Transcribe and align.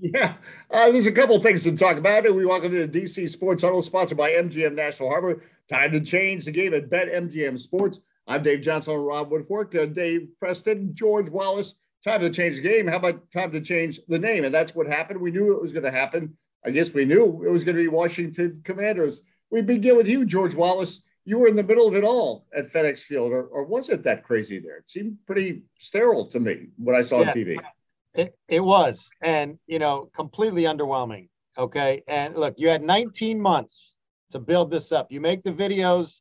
Yeah, 0.00 0.34
uh, 0.70 0.92
there's 0.92 1.06
a 1.06 1.12
couple 1.12 1.40
things 1.40 1.64
to 1.64 1.76
talk 1.76 1.96
about. 1.96 2.22
We 2.22 2.46
welcome 2.46 2.70
to 2.70 2.86
the 2.86 3.00
DC 3.00 3.28
Sports 3.28 3.64
Huddle, 3.64 3.82
sponsored 3.82 4.16
by 4.16 4.30
MGM 4.30 4.74
National 4.74 5.08
Harbor. 5.08 5.42
Time 5.68 5.90
to 5.90 6.00
change 6.00 6.44
the 6.44 6.52
game 6.52 6.72
at 6.72 6.88
Bet 6.88 7.12
MGM 7.12 7.58
Sports. 7.58 7.98
I'm 8.28 8.44
Dave 8.44 8.60
Johnson 8.60 8.94
and 8.94 9.04
Rob 9.04 9.30
Woodfork, 9.30 9.74
uh, 9.74 9.86
Dave 9.86 10.28
Preston, 10.38 10.94
George 10.94 11.28
Wallace. 11.28 11.74
Time 12.04 12.20
to 12.20 12.30
change 12.30 12.56
the 12.56 12.62
game. 12.62 12.86
How 12.86 12.98
about 12.98 13.28
time 13.32 13.50
to 13.50 13.60
change 13.60 13.98
the 14.06 14.20
name? 14.20 14.44
And 14.44 14.54
that's 14.54 14.72
what 14.72 14.86
happened. 14.86 15.20
We 15.20 15.32
knew 15.32 15.52
it 15.52 15.60
was 15.60 15.72
going 15.72 15.84
to 15.84 15.90
happen. 15.90 16.36
I 16.64 16.70
guess 16.70 16.94
we 16.94 17.04
knew 17.04 17.42
it 17.44 17.50
was 17.50 17.64
going 17.64 17.76
to 17.76 17.82
be 17.82 17.88
Washington 17.88 18.60
Commanders. 18.64 19.22
We 19.50 19.62
begin 19.62 19.96
with 19.96 20.06
you, 20.06 20.24
George 20.24 20.54
Wallace. 20.54 21.00
You 21.24 21.38
were 21.38 21.48
in 21.48 21.56
the 21.56 21.64
middle 21.64 21.88
of 21.88 21.96
it 21.96 22.04
all 22.04 22.46
at 22.56 22.72
FedEx 22.72 23.00
Field, 23.00 23.32
or, 23.32 23.46
or 23.46 23.64
was 23.64 23.88
it 23.88 24.04
that 24.04 24.22
crazy 24.22 24.60
there? 24.60 24.76
It 24.76 24.90
seemed 24.90 25.18
pretty 25.26 25.62
sterile 25.76 26.26
to 26.26 26.38
me 26.38 26.68
when 26.76 26.94
I 26.94 27.00
saw 27.00 27.22
yeah. 27.22 27.30
on 27.30 27.34
TV. 27.34 27.56
It, 28.14 28.34
it 28.48 28.60
was, 28.60 29.08
and 29.22 29.58
you 29.66 29.78
know, 29.78 30.10
completely 30.14 30.62
underwhelming. 30.62 31.28
Okay, 31.56 32.02
and 32.08 32.36
look, 32.36 32.54
you 32.56 32.68
had 32.68 32.82
19 32.82 33.40
months 33.40 33.96
to 34.30 34.38
build 34.38 34.70
this 34.70 34.92
up. 34.92 35.10
You 35.10 35.20
make 35.20 35.42
the 35.42 35.52
videos, 35.52 36.20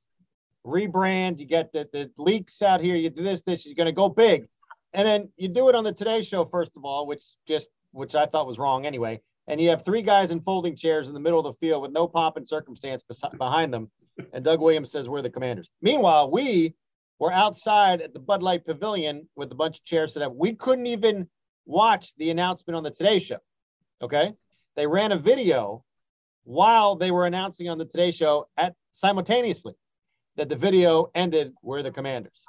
rebrand, 0.65 1.39
you 1.39 1.45
get 1.45 1.71
the, 1.71 1.87
the 1.93 2.11
leaks 2.17 2.61
out 2.61 2.81
here, 2.81 2.95
you 2.95 3.09
do 3.09 3.23
this, 3.23 3.41
this, 3.41 3.65
you're 3.65 3.85
to 3.85 3.91
go 3.91 4.09
big, 4.09 4.47
and 4.93 5.07
then 5.07 5.29
you 5.37 5.47
do 5.47 5.69
it 5.69 5.75
on 5.75 5.83
the 5.83 5.93
Today 5.93 6.21
Show 6.21 6.45
first 6.45 6.71
of 6.75 6.83
all, 6.85 7.07
which 7.07 7.23
just 7.47 7.69
which 7.91 8.15
I 8.15 8.25
thought 8.25 8.47
was 8.47 8.59
wrong 8.59 8.85
anyway. 8.85 9.21
And 9.47 9.61
you 9.61 9.69
have 9.69 9.85
three 9.85 10.01
guys 10.01 10.31
in 10.31 10.41
folding 10.41 10.75
chairs 10.75 11.07
in 11.07 11.13
the 11.13 11.19
middle 11.19 11.39
of 11.39 11.45
the 11.45 11.65
field 11.65 11.81
with 11.81 11.91
no 11.91 12.07
pomp 12.07 12.35
and 12.35 12.47
circumstance 12.47 13.03
behind 13.37 13.73
them. 13.73 13.89
And 14.33 14.43
Doug 14.43 14.59
Williams 14.59 14.91
says 14.91 15.07
we're 15.07 15.21
the 15.21 15.29
Commanders. 15.29 15.69
Meanwhile, 15.81 16.31
we 16.31 16.73
were 17.19 17.31
outside 17.31 18.01
at 18.01 18.13
the 18.13 18.19
Bud 18.19 18.43
Light 18.43 18.65
Pavilion 18.65 19.27
with 19.35 19.51
a 19.51 19.55
bunch 19.55 19.77
of 19.77 19.83
chairs 19.83 20.13
set 20.13 20.23
up. 20.23 20.35
We 20.35 20.53
couldn't 20.53 20.87
even 20.87 21.29
watch 21.67 22.15
the 22.15 22.31
announcement 22.31 22.75
on 22.75 22.83
the 22.83 22.91
Today 22.91 23.19
Show. 23.19 23.37
Okay. 24.01 24.33
They 24.75 24.87
ran 24.87 25.11
a 25.11 25.17
video 25.17 25.83
while 26.43 26.95
they 26.95 27.11
were 27.11 27.25
announcing 27.25 27.69
on 27.69 27.77
the 27.77 27.85
Today 27.85 28.11
Show 28.11 28.47
at 28.57 28.73
simultaneously 28.93 29.75
that 30.37 30.49
the 30.49 30.55
video 30.55 31.11
ended 31.13 31.53
we're 31.61 31.83
the 31.83 31.91
commanders. 31.91 32.39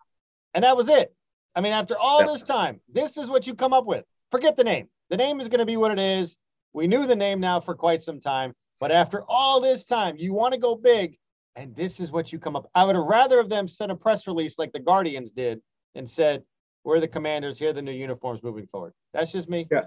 And 0.54 0.64
that 0.64 0.76
was 0.76 0.88
it. 0.88 1.14
I 1.54 1.60
mean, 1.60 1.72
after 1.72 1.98
all 1.98 2.24
this 2.24 2.42
time, 2.42 2.80
this 2.92 3.16
is 3.16 3.28
what 3.28 3.46
you 3.46 3.54
come 3.54 3.72
up 3.72 3.86
with. 3.86 4.04
Forget 4.30 4.56
the 4.56 4.64
name. 4.64 4.88
The 5.10 5.16
name 5.16 5.40
is 5.40 5.48
going 5.48 5.60
to 5.60 5.66
be 5.66 5.76
what 5.76 5.90
it 5.90 5.98
is. 5.98 6.38
We 6.72 6.86
knew 6.86 7.06
the 7.06 7.16
name 7.16 7.40
now 7.40 7.60
for 7.60 7.74
quite 7.74 8.02
some 8.02 8.20
time, 8.20 8.54
but 8.78 8.92
after 8.92 9.24
all 9.26 9.60
this 9.60 9.84
time, 9.84 10.16
you 10.18 10.34
want 10.34 10.52
to 10.52 10.60
go 10.60 10.76
big, 10.76 11.18
and 11.56 11.74
this 11.74 11.98
is 11.98 12.12
what 12.12 12.30
you 12.32 12.38
come 12.38 12.54
up. 12.54 12.70
I 12.74 12.84
would 12.84 12.94
have 12.94 13.06
rather 13.06 13.40
of 13.40 13.48
them 13.48 13.66
sent 13.66 13.90
a 13.90 13.96
press 13.96 14.26
release 14.26 14.58
like 14.58 14.72
the 14.72 14.78
Guardians 14.78 15.32
did 15.32 15.60
and 15.94 16.08
said, 16.08 16.42
we're 16.88 17.00
the 17.00 17.06
commanders. 17.06 17.58
Here 17.58 17.68
are 17.68 17.74
the 17.74 17.82
new 17.82 17.92
uniforms 17.92 18.42
moving 18.42 18.66
forward. 18.66 18.94
That's 19.12 19.30
just 19.30 19.50
me. 19.50 19.68
Yeah. 19.70 19.84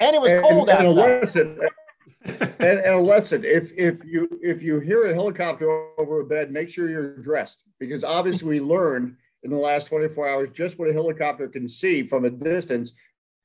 And 0.00 0.14
it 0.14 0.20
was 0.20 0.32
and, 0.32 0.42
cold 0.42 0.68
and 0.68 0.86
outside. 0.86 0.86
A 0.86 0.90
lesson, 0.90 1.60
and, 2.60 2.78
and 2.78 2.94
a 2.94 3.00
lesson: 3.00 3.42
if 3.42 3.72
if 3.72 4.04
you 4.04 4.28
if 4.42 4.62
you 4.62 4.78
hear 4.78 5.06
a 5.06 5.14
helicopter 5.14 5.88
over 5.96 6.20
a 6.20 6.26
bed, 6.26 6.52
make 6.52 6.68
sure 6.68 6.90
you're 6.90 7.16
dressed 7.16 7.62
because 7.80 8.04
obviously 8.04 8.48
we 8.48 8.60
learned 8.60 9.16
in 9.44 9.50
the 9.50 9.56
last 9.56 9.86
24 9.86 10.28
hours 10.28 10.48
just 10.52 10.78
what 10.78 10.90
a 10.90 10.92
helicopter 10.92 11.48
can 11.48 11.66
see 11.66 12.06
from 12.06 12.26
a 12.26 12.30
distance. 12.30 12.92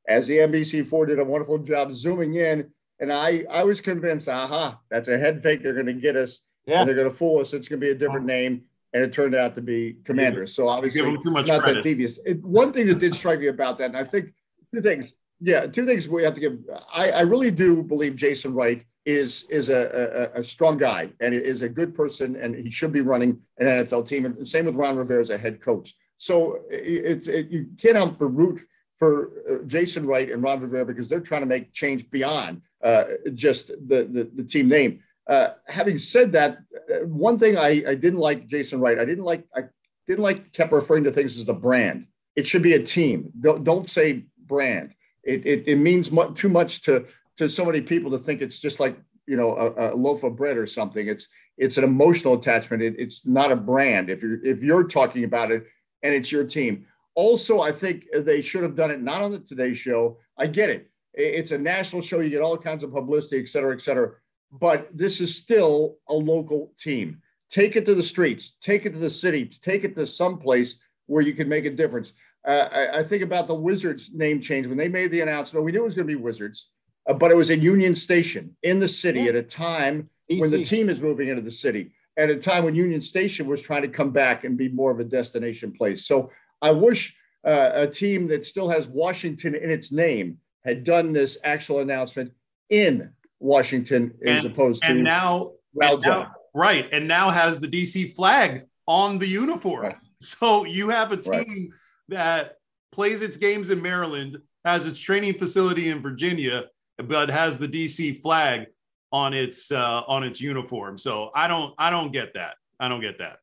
As 0.10 0.28
the 0.28 0.40
NBC4 0.40 1.08
did 1.08 1.20
a 1.20 1.24
wonderful 1.24 1.60
job 1.60 1.94
zooming 1.94 2.36
in, 2.36 2.70
and 3.00 3.14
I 3.14 3.46
I 3.50 3.64
was 3.64 3.80
convinced, 3.80 4.28
aha, 4.28 4.78
that's 4.90 5.08
a 5.08 5.18
head 5.18 5.42
fake. 5.42 5.64
They're 5.64 5.74
going 5.74 5.86
to 5.86 5.94
get 5.94 6.18
us. 6.18 6.42
Yeah. 6.66 6.82
And 6.82 6.90
they're 6.90 6.96
going 6.96 7.10
to 7.10 7.16
fool 7.16 7.40
us. 7.40 7.54
It's 7.54 7.70
going 7.70 7.80
to 7.80 7.86
be 7.86 7.92
a 7.92 7.96
different 7.96 8.30
uh-huh. 8.30 8.40
name 8.40 8.64
and 8.94 9.04
it 9.04 9.14
turned 9.14 9.36
out 9.36 9.56
to 9.56 9.62
be 9.62 9.98
Commanders. 10.04 10.54
So 10.54 10.68
obviously, 10.68 11.02
give 11.02 11.12
them 11.12 11.22
too 11.22 11.32
much 11.32 11.48
not 11.48 11.62
credit. 11.62 11.76
that 11.76 11.84
devious. 11.84 12.20
It, 12.26 12.44
one 12.44 12.74
thing 12.74 12.88
that 12.88 13.00
did 13.00 13.16
strike 13.16 13.40
me 13.40 13.48
about 13.48 13.78
that, 13.78 13.86
and 13.86 13.98
I 13.98 14.04
think 14.04 14.34
two 14.74 14.82
things. 14.82 15.16
Yeah, 15.40 15.66
two 15.66 15.86
things 15.86 16.08
we 16.08 16.24
have 16.24 16.36
to 16.36 16.40
give. 16.40 16.60
I, 16.94 17.12
I 17.12 17.22
really 17.22 17.52
do 17.52 17.82
believe 17.82 18.16
Jason 18.16 18.54
Wright 18.54 18.86
is 19.06 19.46
is 19.50 19.70
a, 19.70 20.30
a, 20.36 20.42
a, 20.42 20.44
strong 20.44 20.78
guy 20.78 21.10
and 21.20 21.34
is 21.34 21.64
a 21.64 21.70
good 21.70 21.96
person, 21.96 22.36
and 22.36 22.56
he 22.56 22.70
should 22.70 22.92
be 22.92 23.02
running 23.02 23.40
an 23.58 23.66
NFL 23.66 24.08
team. 24.08 24.26
And 24.26 24.48
same 24.48 24.66
with 24.66 24.76
Ron 24.76 24.98
Rivera 24.98 25.22
as 25.22 25.32
a 25.32 25.38
head 25.38 25.62
coach. 25.62 25.96
So 26.18 26.60
it, 26.70 27.28
it, 27.28 27.50
you 27.50 27.68
can't 27.82 27.96
help 27.96 28.20
but 28.20 28.28
root 28.28 28.62
for 29.00 29.32
uh, 29.50 29.66
Jason 29.66 30.06
Wright 30.06 30.32
and 30.32 30.44
Ron 30.44 30.60
Rivera 30.62 30.86
because 30.86 31.10
they're 31.10 31.20
trying 31.20 31.42
to 31.42 31.48
make 31.48 31.74
change 31.74 32.08
beyond 32.12 32.62
uh, 32.84 33.06
just 33.34 33.70
the, 33.70 34.08
the 34.12 34.30
the 34.36 34.44
team 34.44 34.68
name. 34.68 35.02
Uh, 35.28 35.50
having 35.68 35.98
said 35.98 36.32
that, 36.32 36.60
uh, 36.94 37.06
one 37.06 37.38
thing 37.38 37.58
I, 37.58 37.84
I 37.88 37.96
didn't 37.96 38.20
like 38.20 38.48
Jason 38.48 38.80
Wright. 38.80 39.00
I 39.00 39.06
didn't 39.06 39.24
like 39.24 39.46
I 39.56 39.62
didn't 40.08 40.24
like 40.24 40.52
kept 40.52 40.72
referring 40.72 41.04
to 41.06 41.12
things 41.12 41.38
as 41.38 41.46
the 41.46 41.54
brand. 41.54 42.08
It 42.36 42.48
should 42.48 42.64
be 42.64 42.74
a 42.74 42.84
team. 42.84 43.32
Don't, 43.40 43.64
don't 43.64 43.88
say 43.88 44.26
brand. 44.48 44.94
It, 45.24 45.46
it, 45.46 45.64
it 45.68 45.76
means 45.76 46.12
too 46.36 46.50
much 46.50 46.82
to 46.84 47.06
to 47.38 47.48
so 47.48 47.66
many 47.66 47.82
people 47.82 48.12
to 48.12 48.20
think 48.20 48.42
it's 48.42 48.60
just 48.60 48.80
like 48.80 48.98
you 49.28 49.38
know 49.38 49.56
a, 49.56 49.94
a 49.94 49.96
loaf 49.96 50.24
of 50.24 50.36
bread 50.36 50.58
or 50.58 50.66
something. 50.66 51.08
It's 51.08 51.28
it's 51.58 51.78
an 51.78 51.84
emotional 51.84 52.34
attachment. 52.34 52.82
It, 52.82 52.96
it's 52.98 53.26
not 53.26 53.52
a 53.52 53.56
brand. 53.56 54.10
If 54.10 54.24
you're 54.24 54.44
if 54.44 54.64
you're 54.64 54.86
talking 54.86 55.24
about 55.24 55.52
it 55.52 55.66
and 56.04 56.14
it's 56.14 56.32
your 56.32 56.46
team. 56.46 56.88
Also, 57.14 57.60
I 57.60 57.74
think 57.74 58.06
they 58.24 58.42
should 58.42 58.64
have 58.64 58.76
done 58.76 58.90
it 58.90 59.02
not 59.02 59.22
on 59.22 59.32
the 59.32 59.40
Today 59.40 59.74
Show. 59.74 60.18
I 60.38 60.48
get 60.48 60.70
it. 60.70 60.90
It's 61.14 61.52
a 61.52 61.58
national 61.58 62.02
show. 62.02 62.22
You 62.22 62.30
get 62.30 62.42
all 62.42 62.58
kinds 62.58 62.86
of 62.86 62.94
publicity, 62.94 63.42
et 63.42 63.50
cetera, 63.50 63.74
et 63.74 63.82
cetera 63.82 64.14
but 64.52 64.90
this 64.94 65.22
is 65.22 65.36
still 65.36 65.98
a 66.10 66.14
local 66.14 66.74
team. 66.80 67.22
Take 67.50 67.76
it 67.76 67.86
to 67.86 67.96
the 67.96 68.04
streets, 68.04 68.54
take 68.62 68.86
it 68.86 68.92
to 68.92 69.00
the 69.00 69.10
city, 69.10 69.46
take 69.46 69.84
it 69.84 69.96
to 69.96 70.08
some 70.08 70.38
place 70.38 70.80
where 71.08 71.22
you 71.22 71.34
can 71.34 71.50
make 71.50 71.66
a 71.66 71.70
difference. 71.70 72.14
Uh, 72.48 72.68
I, 72.72 73.00
I, 73.00 73.04
think 73.04 73.24
about 73.24 73.48
the 73.48 73.54
Wizards 73.54 74.12
name 74.14 74.42
change 74.42 74.66
when 74.66 74.78
they 74.78 74.88
made 74.88 75.12
the 75.12 75.22
announcement. 75.22 75.64
We 75.64 75.72
knew 75.72 75.82
it 75.82 75.86
was 75.86 75.94
going 75.94 76.08
to 76.08 76.14
be 76.14 76.20
Wizards, 76.22 76.70
uh, 77.08 77.14
but 77.14 77.30
it 77.30 77.36
was 77.36 77.52
a 77.52 77.58
Union 77.58 77.94
Station 77.94 78.56
in 78.64 78.80
the 78.80 78.88
city 78.88 79.22
yeah. 79.22 79.30
at 79.30 79.36
a 79.36 79.44
time 79.44 80.10
when 80.30 80.50
the 80.50 80.64
team 80.64 80.90
is 80.90 81.02
moving 81.02 81.28
into 81.28 81.42
the 81.42 81.52
city, 81.52 81.92
at 82.18 82.30
a 82.30 82.38
time 82.38 82.64
when 82.64 82.74
Union 82.74 83.02
Station 83.02 83.46
was 83.46 83.62
trying 83.62 83.84
to 83.84 83.88
come 83.88 84.12
back 84.12 84.44
and 84.44 84.58
be 84.58 84.70
more 84.70 84.92
of 84.92 85.00
a 85.00 85.04
destination 85.04 85.72
place. 85.72 86.06
So 86.06 86.32
I 86.62 86.72
wish 86.72 87.14
uh, 87.46 87.72
a 87.74 87.88
team 87.88 88.28
that 88.28 88.46
still 88.46 88.70
has 88.70 88.88
Washington 88.88 89.56
in 89.56 89.70
its 89.70 89.92
name 89.92 90.38
had 90.64 90.84
done 90.84 91.12
this 91.12 91.38
actual 91.44 91.80
announcement 91.80 92.32
in 92.70 93.12
Washington 93.42 94.14
as 94.26 94.46
opposed 94.46 94.84
to 94.84 94.92
and 94.92 95.04
now, 95.04 95.52
and 95.82 96.02
now, 96.02 96.32
right, 96.54 96.88
and 96.92 97.08
now 97.08 97.30
has 97.30 97.60
the 97.60 97.68
DC 97.68 98.14
flag 98.14 98.66
on 98.88 99.18
the 99.18 99.28
uniform. 99.28 99.84
Right. 99.84 99.96
So 100.20 100.66
you 100.66 100.90
have 100.90 101.12
a 101.12 101.18
team 101.18 101.34
right. 101.34 101.70
that 102.10 102.58
plays 102.92 103.24
its 103.24 103.38
games 103.38 103.72
in 103.72 103.82
Maryland, 103.82 104.38
has 104.64 104.86
its 104.86 105.00
training 105.00 105.40
facility 105.40 105.90
in 105.90 106.00
Virginia, 106.00 106.66
but 106.98 107.32
has 107.32 107.58
the 107.58 107.68
DC 107.68 108.18
flag 108.18 108.68
on 109.12 109.34
its 109.34 109.72
uh, 109.72 110.02
on 110.08 110.24
its 110.24 110.40
uniform. 110.40 111.00
So 111.00 111.32
I 111.34 111.48
don't 111.48 111.74
I 111.78 111.90
don't 111.90 112.12
get 112.12 112.36
that. 112.36 112.56
I 112.80 112.88
don't 112.88 113.02
get 113.02 113.18
that. 113.18 113.40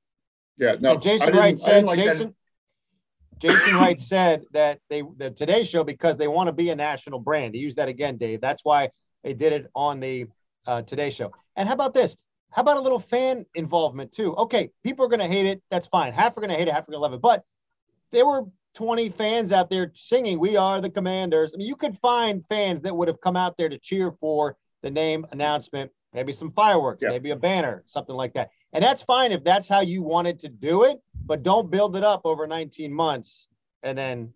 Yeah, 0.56 0.76
no. 0.80 0.96
Jason 0.96 1.34
Wright 1.34 1.58
said 1.58 1.84
like 1.84 1.96
Jason. 1.96 2.28
That. 2.28 2.34
Jason 3.40 3.74
Wright 3.74 4.00
said 4.00 4.44
that 4.52 4.80
they 4.88 5.02
the 5.16 5.30
Today 5.30 5.64
Show 5.64 5.84
because 5.84 6.16
they 6.16 6.28
want 6.28 6.48
to 6.48 6.52
be 6.52 6.70
a 6.70 6.76
national 6.76 7.20
brand. 7.20 7.54
He 7.54 7.60
used 7.60 7.78
that 7.78 7.88
again, 7.88 8.16
Dave. 8.16 8.40
That's 8.40 8.64
why 8.64 8.90
they 9.22 9.34
did 9.34 9.52
it 9.52 9.70
on 9.74 10.00
the 10.00 10.26
uh, 10.66 10.82
Today 10.82 11.10
Show. 11.10 11.32
And 11.56 11.68
how 11.68 11.74
about 11.74 11.94
this? 11.94 12.16
How 12.50 12.62
about 12.62 12.76
a 12.76 12.80
little 12.80 13.00
fan 13.00 13.44
involvement 13.54 14.12
too? 14.12 14.34
Okay, 14.36 14.70
people 14.82 15.04
are 15.04 15.08
going 15.08 15.20
to 15.20 15.26
hate 15.26 15.46
it. 15.46 15.62
That's 15.70 15.86
fine. 15.86 16.12
Half 16.12 16.36
are 16.36 16.40
going 16.40 16.50
to 16.50 16.56
hate 16.56 16.68
it, 16.68 16.74
half 16.74 16.84
are 16.84 16.92
going 16.92 16.98
to 16.98 17.02
love 17.02 17.12
it. 17.12 17.20
But 17.20 17.44
there 18.10 18.26
were 18.26 18.46
20 18.74 19.10
fans 19.10 19.52
out 19.52 19.68
there 19.70 19.90
singing, 19.94 20.38
We 20.38 20.56
Are 20.56 20.80
the 20.80 20.90
Commanders. 20.90 21.52
I 21.52 21.58
mean, 21.58 21.68
you 21.68 21.76
could 21.76 21.98
find 21.98 22.44
fans 22.48 22.82
that 22.82 22.96
would 22.96 23.08
have 23.08 23.20
come 23.20 23.36
out 23.36 23.56
there 23.58 23.68
to 23.68 23.78
cheer 23.78 24.12
for 24.12 24.56
the 24.82 24.90
name 24.90 25.26
announcement, 25.32 25.90
maybe 26.14 26.32
some 26.32 26.52
fireworks, 26.52 27.02
yeah. 27.02 27.10
maybe 27.10 27.30
a 27.30 27.36
banner, 27.36 27.82
something 27.86 28.14
like 28.14 28.32
that. 28.34 28.50
And 28.72 28.82
that's 28.82 29.02
fine 29.02 29.32
if 29.32 29.42
that's 29.44 29.68
how 29.68 29.80
you 29.80 30.02
wanted 30.02 30.38
to 30.40 30.48
do 30.48 30.84
it, 30.84 31.02
but 31.26 31.42
don't 31.42 31.70
build 31.70 31.96
it 31.96 32.04
up 32.04 32.22
over 32.24 32.46
19 32.46 32.92
months 32.92 33.48
and 33.82 33.96
then 33.96 34.32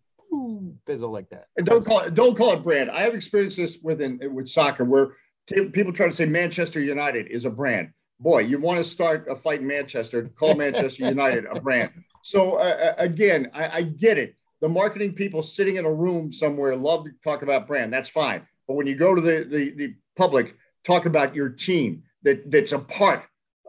fizzle 0.86 1.10
like 1.10 1.28
that. 1.30 1.46
And 1.56 1.66
don't 1.66 1.84
call 1.84 2.00
it 2.00 2.14
don't 2.14 2.36
call 2.36 2.52
it 2.52 2.62
brand. 2.62 2.90
I 2.90 3.02
have 3.02 3.14
experienced 3.14 3.56
this 3.56 3.78
within 3.82 4.18
with 4.34 4.48
soccer 4.48 4.84
where 4.84 5.16
t- 5.46 5.68
people 5.70 5.92
try 5.92 6.06
to 6.06 6.12
say 6.12 6.26
Manchester 6.26 6.80
United 6.80 7.28
is 7.28 7.44
a 7.44 7.50
brand. 7.50 7.90
Boy, 8.20 8.40
you 8.40 8.60
want 8.60 8.78
to 8.78 8.84
start 8.84 9.26
a 9.28 9.36
fight 9.36 9.60
in 9.60 9.66
Manchester, 9.66 10.28
call 10.28 10.54
Manchester 10.54 11.04
United 11.08 11.44
a 11.52 11.60
brand. 11.60 11.90
So 12.22 12.56
uh, 12.56 12.60
uh, 12.62 12.94
again, 12.98 13.50
I, 13.52 13.78
I 13.78 13.82
get 13.82 14.18
it. 14.18 14.34
The 14.60 14.68
marketing 14.68 15.14
people 15.14 15.42
sitting 15.42 15.76
in 15.76 15.84
a 15.84 15.92
room 15.92 16.32
somewhere 16.32 16.76
love 16.76 17.04
to 17.04 17.10
talk 17.24 17.42
about 17.42 17.66
brand. 17.66 17.92
That's 17.92 18.08
fine. 18.08 18.46
But 18.68 18.74
when 18.74 18.86
you 18.86 18.94
go 18.94 19.14
to 19.14 19.20
the, 19.20 19.44
the, 19.50 19.70
the 19.70 19.94
public, 20.16 20.54
talk 20.84 21.06
about 21.06 21.34
your 21.34 21.48
team 21.48 22.04
that, 22.22 22.48
that's 22.50 22.72
a 22.72 22.78
part 22.78 23.24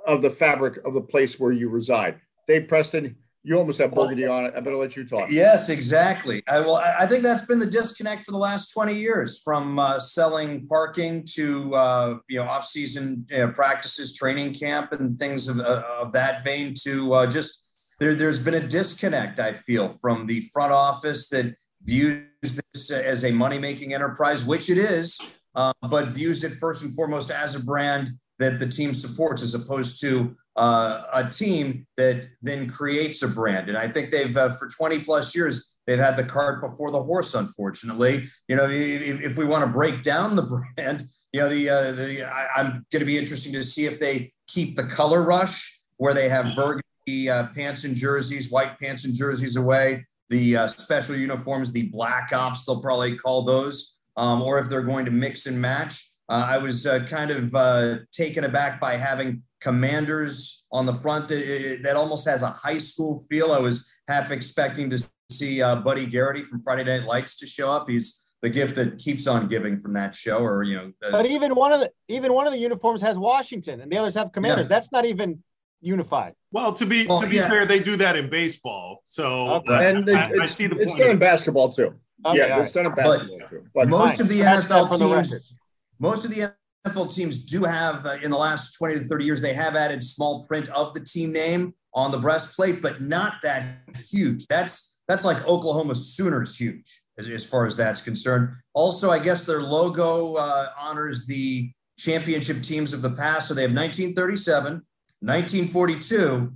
of 0.06 0.22
the 0.22 0.30
fabric 0.30 0.78
of 0.86 0.94
the 0.94 1.02
place 1.02 1.40
where 1.40 1.52
you 1.52 1.70
reside. 1.70 2.20
Dave 2.48 2.68
Preston, 2.68 3.16
you 3.44 3.58
almost 3.58 3.80
have 3.80 3.94
burgundy 3.94 4.26
on 4.26 4.46
it. 4.46 4.54
I 4.56 4.62
better 4.62 4.78
let 4.78 4.96
you 4.96 5.04
talk. 5.04 5.28
Yes, 5.30 5.70
exactly. 5.70 6.42
I, 6.48 6.62
well, 6.62 6.78
I 6.78 7.06
think 7.06 7.24
that's 7.24 7.46
been 7.46 7.60
the 7.60 7.66
disconnect 7.66 8.22
for 8.22 8.32
the 8.32 8.38
last 8.38 8.72
20 8.72 8.94
years 8.94 9.42
from 9.44 9.80
uh, 9.80 10.00
selling 10.00 10.66
parking 10.68 11.26
to, 11.34 11.76
uh, 11.76 12.18
you 12.30 12.40
know, 12.40 12.46
off-season 12.46 13.26
you 13.30 13.38
know, 13.40 13.52
practices, 13.52 14.16
training 14.16 14.54
camp 14.54 14.94
and 14.94 15.20
things 15.20 15.50
of, 15.50 15.60
uh, 15.60 15.84
of 16.00 16.14
that 16.14 16.46
vein 16.46 16.74
to 16.84 17.14
uh, 17.14 17.28
just 17.28 17.68
there, 18.00 18.16
there's 18.16 18.40
been 18.40 18.56
a 18.56 18.66
disconnect, 18.66 19.40
I 19.40 19.52
feel, 19.52 19.90
from 19.90 20.26
the 20.26 20.42
front 20.54 20.72
office 20.72 21.28
that 21.30 21.54
views 21.84 22.26
this 22.42 22.92
as 22.92 23.26
a 23.26 23.32
money-making 23.32 23.94
enterprise, 23.94 24.46
which 24.46 24.70
it 24.70 24.78
is, 24.78 25.20
uh, 25.56 25.74
but 25.90 26.08
views 26.08 26.44
it 26.44 26.54
first 26.54 26.84
and 26.84 26.96
foremost 26.96 27.30
as 27.30 27.56
a 27.56 27.64
brand 27.64 28.14
that 28.40 28.60
the 28.60 28.68
team 28.68 28.94
supports 28.94 29.42
as 29.42 29.54
opposed 29.54 30.02
to 30.02 30.36
uh, 30.56 31.04
a 31.14 31.30
team 31.30 31.86
that 31.98 32.28
then 32.42 32.70
creates 32.70 33.24
a 33.24 33.28
brand. 33.28 33.70
And 33.70 33.78
I 33.78 33.88
think 33.88 34.12
they've, 34.12 34.36
uh, 34.36 34.50
for 34.52 34.68
20 34.68 35.00
plus 35.00 35.36
years, 35.36 35.78
they've 35.88 36.00
had 36.00 36.18
the 36.18 36.24
cart 36.24 36.62
before 36.62 36.92
the 36.92 37.02
horse, 37.02 37.34
unfortunately. 37.34 38.26
You 38.48 38.56
know, 38.56 38.68
if, 38.70 39.22
if 39.22 39.38
we 39.38 39.46
want 39.46 39.66
to 39.66 39.72
break 39.72 40.02
down 40.02 40.36
the 40.36 40.64
brand, 40.76 41.04
you 41.32 41.40
know, 41.40 41.50
the, 41.50 41.70
uh, 41.70 41.92
the 41.94 42.24
I, 42.24 42.62
am 42.62 42.86
going 42.92 43.00
to 43.00 43.06
be 43.06 43.18
interesting 43.18 43.54
to 43.54 43.64
see 43.64 43.86
if 43.86 44.00
they 44.00 44.32
keep 44.48 44.76
the 44.76 44.84
color 44.84 45.24
rush 45.24 45.82
where 45.98 46.14
they 46.14 46.30
have 46.30 46.56
burgundy 46.56 47.30
uh, 47.30 47.48
pants 47.56 47.84
and 47.86 47.96
jerseys, 47.96 48.52
white 48.52 48.80
pants 48.80 49.06
and 49.06 49.16
jerseys 49.16 49.56
away, 49.56 50.06
the 50.30 50.58
uh, 50.58 50.68
special 50.68 51.16
uniforms, 51.16 51.72
the 51.72 51.90
black 51.90 52.32
ops, 52.34 52.66
they'll 52.66 52.82
probably 52.82 53.16
call 53.16 53.44
those, 53.44 54.00
um, 54.18 54.42
or 54.42 54.60
if 54.60 54.70
they're 54.70 54.84
going 54.84 55.06
to 55.06 55.12
mix 55.12 55.48
and 55.48 55.60
match. 55.60 56.08
Uh, 56.30 56.48
I 56.50 56.58
was 56.58 56.88
uh, 56.88 57.06
kind 57.10 57.32
of 57.32 57.54
uh, 57.54 57.98
taken 58.12 58.44
aback 58.44 58.80
by 58.80 58.94
having 58.94 59.44
commanders 59.64 60.68
on 60.72 60.86
the 60.86 60.94
front. 60.94 61.32
It, 61.32 61.36
it, 61.38 61.84
that 61.84 61.96
almost 61.96 62.28
has 62.28 62.44
a 62.44 62.50
high 62.50 62.78
school 62.78 63.24
feel. 63.30 63.52
I 63.52 63.60
was 63.60 63.90
half 64.08 64.32
expecting 64.32 64.90
to 64.90 65.10
see 65.30 65.62
uh, 65.62 65.78
Buddy 65.78 66.06
Garrity 66.06 66.44
from 66.44 66.60
Friday 66.60 66.84
Night 66.84 67.08
Lights 67.08 67.38
to 67.38 67.48
show 67.48 67.72
up. 67.72 67.90
He's 67.90 68.28
the 68.42 68.50
gift 68.50 68.76
that 68.76 69.00
keeps 69.00 69.26
on 69.26 69.48
giving 69.48 69.80
from 69.80 69.94
that 69.94 70.16
show, 70.16 70.40
or 70.40 70.64
you 70.64 70.76
know. 70.76 70.92
Uh, 71.02 71.12
but 71.12 71.26
even 71.26 71.56
one 71.56 71.72
of 71.72 71.80
the 71.80 71.90
even 72.10 72.34
one 72.34 72.46
of 72.46 72.52
the 72.52 72.60
uniforms 72.60 73.02
has 73.02 73.18
Washington, 73.18 73.80
and 73.82 73.92
the 73.92 73.98
others 73.98 74.14
have 74.16 74.32
Commanders. 74.34 74.66
Yeah. 74.66 74.70
That's 74.70 74.92
not 74.92 75.06
even 75.06 75.42
unified. 75.82 76.34
Well, 76.52 76.74
to 76.74 76.86
be 76.86 77.08
well, 77.08 77.22
to 77.22 77.28
be 77.28 77.38
yeah. 77.38 77.48
fair, 77.48 77.66
they 77.66 77.80
do 77.80 77.96
that 77.98 78.18
in 78.18 78.30
baseball. 78.30 79.00
So 79.06 79.50
okay. 79.50 79.90
and 79.90 80.06
they, 80.06 80.14
I, 80.14 80.32
I, 80.42 80.46
see 80.48 80.68
the 80.68 80.78
it's 80.78 80.94
done 80.94 81.12
in 81.12 81.20
basketball 81.20 81.72
too. 81.72 81.96
Okay, 82.26 82.38
yeah, 82.38 82.62
it's 82.62 82.74
done 82.74 82.86
in 82.86 82.96
basketball 82.96 83.40
but 83.40 83.50
too. 83.50 83.64
But 83.74 83.88
most 83.88 84.18
fine. 84.18 84.26
of 84.26 84.30
the 84.30 84.40
NFL 84.42 84.98
teams, 84.98 85.58
most 86.00 86.26
of 86.26 86.32
the 86.32 86.54
NFL 86.86 87.14
teams 87.16 87.44
do 87.46 87.64
have 87.64 88.06
uh, 88.06 88.16
in 88.24 88.32
the 88.32 88.38
last 88.38 88.74
20 88.78 88.96
to 88.96 89.00
30 89.02 89.26
years, 89.26 89.42
they 89.42 89.54
have 89.54 89.76
added 89.76 90.04
small 90.04 90.44
print 90.44 90.68
of 90.70 90.94
the 90.94 91.00
team 91.00 91.32
name 91.32 91.74
on 91.94 92.12
the 92.12 92.18
breastplate, 92.18 92.82
but 92.82 93.02
not 93.02 93.36
that 93.44 93.64
huge. 94.10 94.46
That's 94.48 95.00
that's 95.08 95.26
like 95.26 95.46
Oklahoma 95.48 95.96
Sooners 95.96 96.58
huge 96.58 97.02
as, 97.18 97.28
as 97.28 97.46
far 97.46 97.66
as 97.66 97.78
that's 97.78 98.02
concerned. 98.02 98.50
Also, 98.74 99.12
I 99.12 99.20
guess 99.20 99.46
their 99.46 99.62
logo 99.62 100.36
uh, 100.36 100.68
honors 100.80 101.28
the 101.28 101.72
championship 101.98 102.64
teams 102.64 102.94
of 102.94 103.02
the 103.02 103.12
past. 103.12 103.48
So 103.48 103.54
they 103.54 103.64
have 103.64 103.72
1937, 103.72 104.82
1942, 105.20 106.54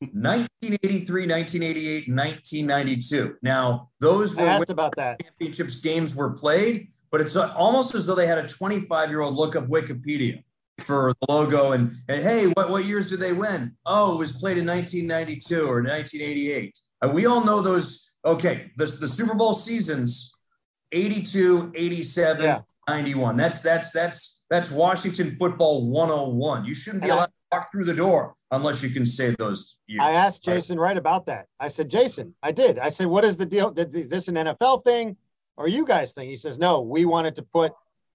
1983, 0.00 1.26
1988, 1.26 2.08
1992. 2.08 3.36
Now, 3.42 3.90
those 4.00 4.36
were 4.36 4.64
about 4.68 4.94
that. 4.96 5.22
championships 5.22 5.80
games 5.80 6.14
were 6.14 6.30
played 6.30 6.88
but 7.10 7.20
it's 7.20 7.36
almost 7.36 7.94
as 7.94 8.06
though 8.06 8.14
they 8.14 8.26
had 8.26 8.38
a 8.38 8.48
25 8.48 9.10
year 9.10 9.20
old 9.20 9.34
look 9.34 9.56
up 9.56 9.66
Wikipedia 9.66 10.42
for 10.80 11.14
the 11.20 11.32
logo 11.32 11.72
and, 11.72 11.94
and 12.08 12.22
hey, 12.22 12.46
what, 12.54 12.70
what 12.70 12.84
years 12.84 13.08
did 13.08 13.20
they 13.20 13.32
win? 13.32 13.74
Oh, 13.86 14.16
it 14.16 14.18
was 14.18 14.36
played 14.36 14.58
in 14.58 14.66
1992 14.66 15.60
or 15.60 15.82
1988. 15.82 16.78
And 17.02 17.14
we 17.14 17.26
all 17.26 17.44
know 17.44 17.62
those. 17.62 18.02
Okay, 18.24 18.72
the, 18.76 18.86
the 18.86 19.06
Super 19.06 19.34
Bowl 19.34 19.54
seasons 19.54 20.34
82, 20.92 21.72
87, 21.74 22.42
yeah. 22.42 22.60
91. 22.88 23.36
That's 23.36 23.60
that's 23.60 23.92
that's 23.92 24.44
that's 24.50 24.70
Washington 24.70 25.36
football 25.36 25.88
101. 25.88 26.64
You 26.64 26.74
shouldn't 26.74 27.04
be 27.04 27.10
allowed 27.10 27.26
to 27.26 27.32
walk 27.52 27.70
through 27.72 27.84
the 27.84 27.94
door 27.94 28.34
unless 28.50 28.82
you 28.82 28.90
can 28.90 29.06
say 29.06 29.34
those 29.38 29.80
years. 29.86 30.00
I 30.02 30.12
asked 30.12 30.44
Jason 30.44 30.78
Wright 30.78 30.96
about 30.96 31.26
that. 31.26 31.46
I 31.58 31.68
said, 31.68 31.90
Jason, 31.90 32.34
I 32.42 32.52
did. 32.52 32.78
I 32.78 32.88
said, 32.88 33.06
what 33.06 33.24
is 33.24 33.36
the 33.36 33.46
deal? 33.46 33.72
Is 33.76 34.08
this 34.08 34.28
an 34.28 34.34
NFL 34.36 34.84
thing? 34.84 35.16
Or 35.56 35.68
you 35.68 35.86
guys 35.86 36.12
think? 36.12 36.30
He 36.30 36.36
says, 36.36 36.58
no, 36.58 36.80
we 36.80 37.04
wanted 37.04 37.36
to 37.36 37.42
put 37.42 37.72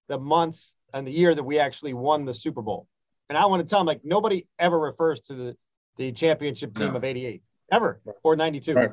the 0.08 0.18
months 0.18 0.74
and 0.94 1.06
the 1.06 1.10
year 1.10 1.34
that 1.34 1.42
we 1.42 1.58
actually 1.58 1.94
won 1.94 2.24
the 2.24 2.34
Super 2.34 2.62
Bowl. 2.62 2.86
And 3.28 3.38
I 3.38 3.46
want 3.46 3.60
to 3.60 3.66
tell 3.66 3.80
him, 3.80 3.86
like, 3.86 4.04
nobody 4.04 4.46
ever 4.58 4.78
refers 4.78 5.20
to 5.22 5.34
the, 5.34 5.56
the 5.96 6.12
championship 6.12 6.74
team 6.74 6.88
no. 6.88 6.96
of 6.96 7.04
88, 7.04 7.42
ever, 7.70 8.00
or 8.22 8.36
92. 8.36 8.74
Right. 8.74 8.90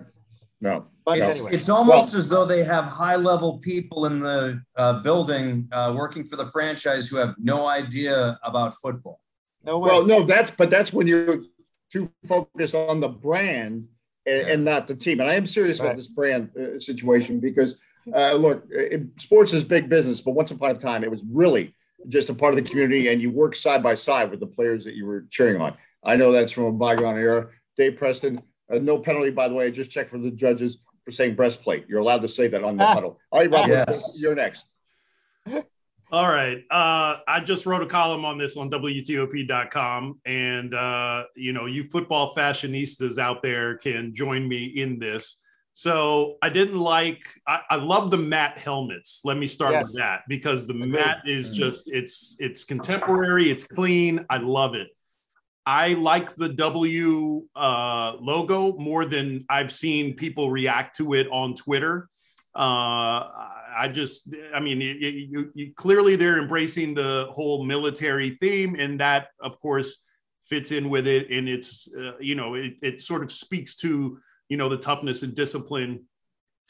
No. 0.62 0.86
But 1.06 1.18
it's, 1.19 1.38
anyway. 1.38 1.51
it's 1.54 1.69
almost 1.69 2.13
well, 2.13 2.19
as 2.19 2.30
though 2.30 2.46
they 2.46 2.63
have 2.63 2.86
high 2.86 3.16
level 3.16 3.60
people 3.60 4.06
in 4.06 4.19
the 4.19 4.62
uh, 4.75 5.02
building 5.02 5.68
uh, 5.72 5.94
working 5.95 6.25
for 6.25 6.36
the 6.36 6.45
franchise 6.45 7.10
who 7.10 7.18
have 7.18 7.36
no 7.38 7.68
idea 7.68 8.40
about 8.44 8.75
football. 8.75 9.22
No 9.63 9.80
way. 9.80 9.90
Well, 9.90 10.06
no, 10.06 10.25
that's, 10.25 10.52
but 10.52 10.69
that's 10.69 10.94
when 10.94 11.07
you're 11.07 11.44
too 11.92 12.10
focused 12.28 12.75
on 12.75 13.00
the 13.00 13.07
brand 13.07 13.88
and, 14.25 14.42
and 14.48 14.66
not 14.66 14.88
the 14.88 14.95
team. 14.95 15.19
And 15.19 15.30
I 15.30 15.36
am 15.36 15.48
serious 15.48 15.80
right. 15.80 15.88
about 15.88 15.98
this 15.98 16.07
brand 16.07 16.50
uh, 16.57 16.80
situation 16.80 17.40
because– 17.40 17.75
uh, 18.15 18.33
look, 18.33 18.65
it, 18.69 19.03
sports 19.17 19.53
is 19.53 19.63
big 19.63 19.89
business, 19.89 20.21
but 20.21 20.31
once 20.31 20.51
upon 20.51 20.71
a 20.71 20.79
time, 20.79 21.03
it 21.03 21.11
was 21.11 21.21
really 21.29 21.75
just 22.07 22.29
a 22.29 22.33
part 22.33 22.57
of 22.57 22.63
the 22.63 22.69
community, 22.69 23.09
and 23.09 23.21
you 23.21 23.31
work 23.31 23.56
side 23.56 23.83
by 23.83 23.94
side 23.94 24.31
with 24.31 24.39
the 24.39 24.47
players 24.47 24.83
that 24.85 24.95
you 24.95 25.06
were 25.06 25.25
cheering 25.29 25.61
on. 25.61 25.75
I 26.03 26.15
know 26.15 26.31
that's 26.31 26.51
from 26.51 26.65
a 26.65 26.71
bygone 26.71 27.17
era. 27.17 27.50
Dave 27.77 27.97
Preston, 27.97 28.41
uh, 28.73 28.79
no 28.79 28.97
penalty, 29.00 29.31
by 29.31 29.47
the 29.47 29.56
way. 29.56 29.69
Just 29.71 29.91
check 29.91 30.09
for 30.09 30.17
the 30.17 30.31
judges 30.31 30.77
for 31.03 31.11
saying 31.11 31.35
breastplate. 31.35 31.85
You're 31.88 32.00
allowed 32.00 32.21
to 32.21 32.27
say 32.27 32.47
that 32.47 32.63
on 32.63 32.77
the 32.77 32.83
ah. 32.83 32.94
huddle. 32.94 33.19
All 33.31 33.39
right, 33.39 33.51
Robert, 33.51 33.69
yes. 33.69 34.17
you're 34.21 34.35
next. 34.35 34.65
All 36.11 36.27
right. 36.27 36.57
Uh, 36.71 37.17
I 37.27 37.39
just 37.44 37.67
wrote 37.67 37.83
a 37.83 37.85
column 37.85 38.25
on 38.25 38.39
this 38.39 38.57
on 38.57 38.71
WTOP.com. 38.71 40.19
And, 40.25 40.73
uh, 40.73 41.25
you 41.35 41.53
know, 41.53 41.67
you 41.67 41.83
football 41.83 42.33
fashionistas 42.33 43.19
out 43.19 43.44
there 43.44 43.77
can 43.77 44.11
join 44.13 44.47
me 44.47 44.65
in 44.65 44.97
this. 44.97 45.38
So 45.80 46.36
I 46.42 46.50
didn't 46.50 46.78
like. 46.78 47.24
I, 47.48 47.62
I 47.70 47.76
love 47.78 48.12
the 48.12 48.18
matte 48.18 48.58
helmets. 48.58 49.22
Let 49.24 49.38
me 49.38 49.48
start 49.48 49.72
yes. 49.72 49.86
with 49.86 49.96
that 49.96 50.24
because 50.28 50.68
the 50.68 50.74
Agreed. 50.74 50.92
matte 50.92 51.22
is 51.26 51.52
just 51.52 51.90
it's 51.90 52.36
it's 52.38 52.66
contemporary. 52.66 53.50
It's 53.50 53.66
clean. 53.66 54.26
I 54.30 54.40
love 54.40 54.76
it. 54.76 54.90
I 55.66 55.94
like 55.94 56.36
the 56.36 56.50
W 56.50 57.46
uh, 57.56 58.18
logo 58.20 58.74
more 58.74 59.06
than 59.06 59.46
I've 59.50 59.72
seen 59.72 60.16
people 60.16 60.52
react 60.52 60.98
to 60.98 61.14
it 61.14 61.28
on 61.31 61.56
Twitter. 61.56 62.10
Uh, 62.54 63.24
I 63.84 63.90
just, 63.90 64.36
I 64.54 64.60
mean, 64.60 64.81
you, 64.81 65.50
you, 65.54 65.74
clearly 65.76 66.18
they're 66.18 66.40
embracing 66.40 66.94
the 66.94 67.28
whole 67.31 67.64
military 67.64 68.31
theme, 68.42 68.76
and 68.78 69.00
that, 69.00 69.28
of 69.40 69.58
course, 69.62 70.04
fits 70.44 70.74
in 70.74 70.90
with 70.90 71.08
it. 71.08 71.31
And 71.31 71.48
it's, 71.48 71.88
uh, 71.98 72.18
you 72.20 72.36
know, 72.36 72.56
it, 72.56 72.74
it 72.81 73.00
sort 73.00 73.24
of 73.24 73.31
speaks 73.31 73.76
to 73.76 74.20
you 74.50 74.57
know 74.57 74.68
the 74.69 74.78
toughness 74.78 75.24
and 75.24 75.36
discipline 75.36 76.06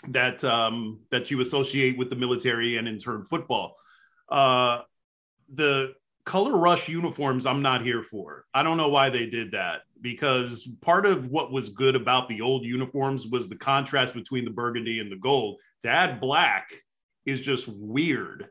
that 0.09 0.43
um, 0.43 0.99
that 1.11 1.31
you 1.31 1.41
associate 1.41 1.97
with 1.97 2.09
the 2.09 2.15
military 2.15 2.77
and 2.77 2.87
in 2.87 2.97
turn 2.97 3.25
football. 3.25 3.75
Uh, 4.29 4.81
the 5.49 5.93
color 6.25 6.57
rush 6.57 6.87
uniforms, 6.87 7.45
I'm 7.45 7.61
not 7.61 7.83
here 7.83 8.03
for. 8.03 8.45
I 8.53 8.61
don't 8.61 8.77
know 8.77 8.89
why 8.89 9.09
they 9.09 9.25
did 9.25 9.51
that 9.51 9.81
because 10.01 10.69
part 10.81 11.05
of 11.05 11.27
what 11.27 11.51
was 11.51 11.69
good 11.69 11.95
about 11.95 12.29
the 12.29 12.41
old 12.41 12.63
uniforms 12.63 13.27
was 13.27 13.49
the 13.49 13.55
contrast 13.55 14.13
between 14.13 14.45
the 14.45 14.51
burgundy 14.51 14.99
and 14.99 15.11
the 15.11 15.17
gold. 15.17 15.57
To 15.81 15.89
add 15.89 16.21
black 16.21 16.71
is 17.25 17.41
just 17.41 17.67
weird. 17.67 18.47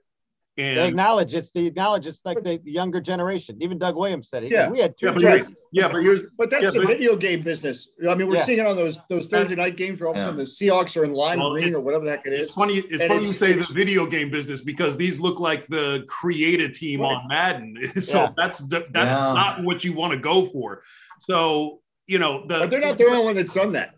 And 0.58 0.76
they 0.76 0.88
acknowledge 0.88 1.34
it's 1.34 1.52
the 1.52 1.68
acknowledge 1.68 2.08
it's 2.08 2.20
like 2.24 2.42
the, 2.42 2.58
the 2.64 2.72
younger 2.72 3.00
generation. 3.00 3.56
Even 3.60 3.78
Doug 3.78 3.94
Williams 3.94 4.28
said 4.28 4.42
it. 4.42 4.50
Yeah, 4.50 4.68
we 4.68 4.80
had 4.80 4.98
two. 4.98 5.06
Yeah, 5.06 5.12
but, 5.12 5.22
right. 5.22 5.46
yeah, 5.70 5.88
but 5.88 6.02
here's 6.02 6.24
but 6.36 6.50
that's 6.50 6.64
yeah, 6.64 6.70
the 6.70 6.80
but, 6.80 6.88
video 6.88 7.14
game 7.14 7.42
business. 7.42 7.90
I 8.08 8.16
mean, 8.16 8.26
we're 8.26 8.36
yeah. 8.36 8.44
seeing 8.44 8.58
it 8.58 8.66
on 8.66 8.74
those 8.74 8.98
those 9.08 9.28
Thursday 9.28 9.54
night 9.54 9.76
games 9.76 10.00
where 10.00 10.08
all 10.08 10.14
of 10.14 10.18
a 10.18 10.22
sudden 10.22 10.36
the 10.36 10.42
Seahawks 10.42 10.96
are 10.96 11.04
in 11.04 11.12
lime 11.12 11.38
well, 11.38 11.52
green 11.52 11.76
or 11.76 11.84
whatever 11.84 12.04
the 12.04 12.10
heck 12.10 12.26
it 12.26 12.32
is. 12.32 12.40
It's 12.40 12.54
funny. 12.54 12.78
It's 12.78 13.02
and 13.02 13.08
funny 13.08 13.22
it's, 13.22 13.40
you 13.40 13.46
say 13.46 13.52
the 13.52 13.72
video 13.72 14.04
game 14.04 14.30
business 14.30 14.62
because 14.62 14.96
these 14.96 15.20
look 15.20 15.38
like 15.38 15.68
the 15.68 16.04
creative 16.08 16.72
team 16.72 17.02
right. 17.02 17.12
on 17.12 17.28
Madden. 17.28 17.76
so 18.00 18.22
yeah. 18.22 18.32
that's 18.36 18.58
that's 18.68 18.94
not 18.94 19.62
what 19.62 19.84
you 19.84 19.92
want 19.92 20.12
to 20.12 20.18
go 20.18 20.44
for. 20.44 20.82
So 21.20 21.82
you 22.08 22.18
know, 22.18 22.46
the, 22.48 22.58
but 22.58 22.70
they're 22.70 22.80
not 22.80 22.98
the 22.98 23.04
only 23.04 23.24
one 23.24 23.36
that's 23.36 23.54
done 23.54 23.72
that. 23.72 23.94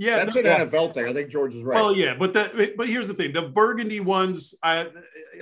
Yeah, 0.00 0.24
that's 0.24 0.34
an 0.34 0.46
yeah. 0.46 0.64
NFL 0.64 0.94
thing. 0.94 1.06
I 1.06 1.12
think 1.12 1.28
George 1.28 1.54
is 1.54 1.62
right. 1.62 1.74
Well, 1.74 1.94
yeah, 1.94 2.14
but 2.18 2.32
the 2.32 2.72
but 2.74 2.88
here's 2.88 3.06
the 3.06 3.12
thing: 3.12 3.34
the 3.34 3.42
burgundy 3.42 4.00
ones, 4.00 4.54
I 4.62 4.86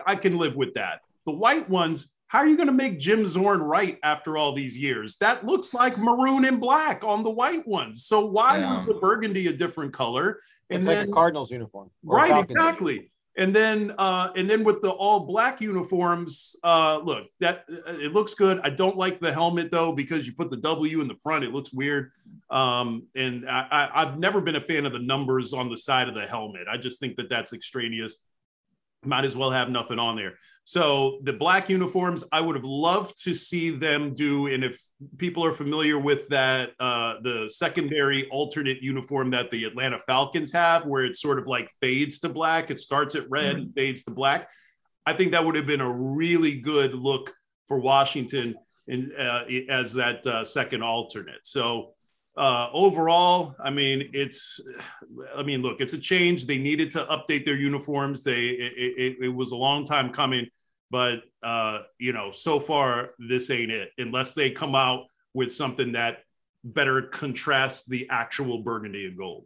I 0.04 0.16
can 0.16 0.36
live 0.36 0.56
with 0.56 0.74
that. 0.74 1.02
The 1.26 1.32
white 1.32 1.70
ones, 1.70 2.16
how 2.26 2.40
are 2.40 2.46
you 2.46 2.56
going 2.56 2.66
to 2.66 2.72
make 2.72 2.98
Jim 2.98 3.24
Zorn 3.24 3.62
right 3.62 4.00
after 4.02 4.36
all 4.36 4.52
these 4.52 4.76
years? 4.76 5.16
That 5.18 5.46
looks 5.46 5.74
like 5.74 5.96
maroon 5.96 6.44
and 6.44 6.60
black 6.60 7.04
on 7.04 7.22
the 7.22 7.30
white 7.30 7.68
ones. 7.68 8.04
So 8.04 8.26
why 8.26 8.58
yeah. 8.58 8.74
was 8.74 8.84
the 8.84 8.94
burgundy 8.94 9.46
a 9.46 9.52
different 9.52 9.92
color? 9.92 10.40
And 10.70 10.78
it's 10.78 10.86
then, 10.86 10.98
like 10.98 11.08
a 11.08 11.12
Cardinals 11.12 11.52
uniform. 11.52 11.90
Right, 12.02 12.44
exactly. 12.50 13.12
And 13.36 13.54
then 13.54 13.94
uh, 13.96 14.30
and 14.34 14.50
then 14.50 14.64
with 14.64 14.82
the 14.82 14.90
all 14.90 15.20
black 15.20 15.60
uniforms, 15.60 16.56
uh, 16.64 16.98
look, 16.98 17.28
that 17.38 17.64
uh, 17.70 17.92
it 17.92 18.12
looks 18.12 18.34
good. 18.34 18.58
I 18.64 18.70
don't 18.70 18.96
like 18.96 19.20
the 19.20 19.32
helmet 19.32 19.70
though, 19.70 19.92
because 19.92 20.26
you 20.26 20.32
put 20.32 20.50
the 20.50 20.56
W 20.56 21.00
in 21.00 21.06
the 21.06 21.14
front, 21.22 21.44
it 21.44 21.52
looks 21.52 21.72
weird. 21.72 22.10
Um, 22.50 23.06
and 23.14 23.48
I, 23.48 23.66
I, 23.70 24.02
I've 24.02 24.18
never 24.18 24.40
been 24.40 24.56
a 24.56 24.60
fan 24.60 24.86
of 24.86 24.92
the 24.92 24.98
numbers 25.00 25.52
on 25.52 25.68
the 25.68 25.76
side 25.76 26.08
of 26.08 26.14
the 26.14 26.26
helmet. 26.26 26.66
I 26.70 26.76
just 26.76 26.98
think 27.00 27.16
that 27.16 27.28
that's 27.28 27.52
extraneous 27.52 28.24
might 29.04 29.24
as 29.24 29.36
well 29.36 29.50
have 29.50 29.70
nothing 29.70 29.98
on 29.98 30.16
there. 30.16 30.34
So 30.64 31.18
the 31.22 31.32
black 31.32 31.68
uniforms, 31.68 32.24
I 32.32 32.40
would 32.40 32.56
have 32.56 32.64
loved 32.64 33.22
to 33.24 33.32
see 33.32 33.70
them 33.70 34.12
do. 34.12 34.48
And 34.48 34.64
if 34.64 34.80
people 35.16 35.44
are 35.44 35.52
familiar 35.52 35.98
with 35.98 36.28
that, 36.28 36.70
uh, 36.80 37.14
the 37.22 37.48
secondary 37.48 38.28
alternate 38.28 38.82
uniform 38.82 39.30
that 39.30 39.50
the 39.50 39.64
Atlanta 39.64 39.98
Falcons 40.00 40.52
have, 40.52 40.84
where 40.84 41.04
it 41.04 41.16
sort 41.16 41.38
of 41.38 41.46
like 41.46 41.70
fades 41.80 42.20
to 42.20 42.28
black, 42.28 42.70
it 42.70 42.80
starts 42.80 43.14
at 43.14 43.30
red 43.30 43.54
mm-hmm. 43.54 43.62
and 43.62 43.74
fades 43.74 44.02
to 44.04 44.10
black. 44.10 44.50
I 45.06 45.12
think 45.14 45.32
that 45.32 45.44
would 45.44 45.54
have 45.54 45.66
been 45.66 45.80
a 45.80 45.90
really 45.90 46.60
good 46.60 46.92
look 46.92 47.32
for 47.66 47.78
Washington 47.78 48.56
in, 48.88 49.12
uh, 49.16 49.44
as 49.70 49.94
that 49.94 50.26
uh, 50.26 50.44
second 50.44 50.82
alternate. 50.82 51.46
So 51.46 51.94
uh, 52.38 52.70
overall, 52.72 53.56
I 53.62 53.70
mean, 53.70 54.10
it's, 54.14 54.60
I 55.36 55.42
mean, 55.42 55.60
look, 55.60 55.80
it's 55.80 55.92
a 55.92 55.98
change. 55.98 56.46
They 56.46 56.56
needed 56.58 56.92
to 56.92 57.04
update 57.06 57.44
their 57.44 57.56
uniforms. 57.56 58.22
They, 58.22 58.46
it, 58.46 58.72
it, 58.76 59.16
it 59.24 59.28
was 59.28 59.50
a 59.50 59.56
long 59.56 59.84
time 59.84 60.12
coming, 60.12 60.46
but 60.90 61.22
uh, 61.42 61.80
you 61.98 62.12
know, 62.12 62.30
so 62.30 62.60
far 62.60 63.10
this 63.18 63.50
ain't 63.50 63.72
it. 63.72 63.90
Unless 63.98 64.34
they 64.34 64.50
come 64.52 64.76
out 64.76 65.06
with 65.34 65.52
something 65.52 65.92
that 65.92 66.18
better 66.62 67.02
contrasts 67.02 67.86
the 67.86 68.06
actual 68.08 68.62
burgundy 68.62 69.06
and 69.06 69.18
gold. 69.18 69.44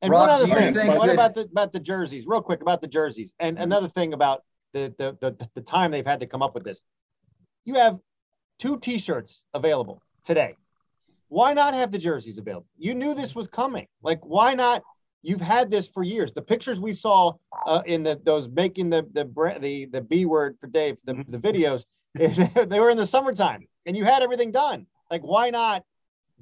And 0.00 0.10
Rob, 0.10 0.28
one 0.28 0.30
other 0.30 0.46
thing, 0.46 0.96
what 0.96 1.06
that... 1.06 1.14
about 1.14 1.34
the 1.34 1.42
about 1.42 1.72
the 1.72 1.80
jerseys? 1.80 2.24
Real 2.26 2.42
quick 2.42 2.62
about 2.62 2.80
the 2.80 2.88
jerseys, 2.88 3.34
and 3.38 3.56
mm-hmm. 3.56 3.64
another 3.64 3.88
thing 3.88 4.12
about 4.12 4.42
the, 4.74 4.94
the 4.98 5.16
the 5.20 5.48
the 5.54 5.60
time 5.60 5.90
they've 5.90 6.06
had 6.06 6.20
to 6.20 6.26
come 6.26 6.42
up 6.42 6.54
with 6.54 6.64
this. 6.64 6.80
You 7.64 7.74
have 7.74 7.98
two 8.58 8.78
T-shirts 8.78 9.44
available 9.54 10.02
today. 10.24 10.56
Why 11.32 11.54
not 11.54 11.72
have 11.72 11.90
the 11.90 11.96
jerseys 11.96 12.36
available? 12.36 12.66
You 12.76 12.94
knew 12.94 13.14
this 13.14 13.34
was 13.34 13.48
coming. 13.48 13.86
Like, 14.02 14.20
why 14.22 14.52
not? 14.52 14.82
You've 15.22 15.40
had 15.40 15.70
this 15.70 15.88
for 15.88 16.02
years. 16.02 16.34
The 16.34 16.42
pictures 16.42 16.78
we 16.78 16.92
saw 16.92 17.32
uh, 17.64 17.80
in 17.86 18.02
the 18.02 18.20
those 18.22 18.50
making 18.50 18.90
the 18.90 19.06
the 19.14 19.24
the 19.58 19.86
the 19.86 20.02
B 20.02 20.26
word 20.26 20.58
for 20.60 20.66
Dave 20.66 20.98
the, 21.06 21.24
the 21.28 21.38
videos, 21.38 21.84
they 22.68 22.78
were 22.78 22.90
in 22.90 22.98
the 22.98 23.06
summertime, 23.06 23.66
and 23.86 23.96
you 23.96 24.04
had 24.04 24.22
everything 24.22 24.52
done. 24.52 24.86
Like, 25.10 25.22
why 25.22 25.48
not 25.48 25.84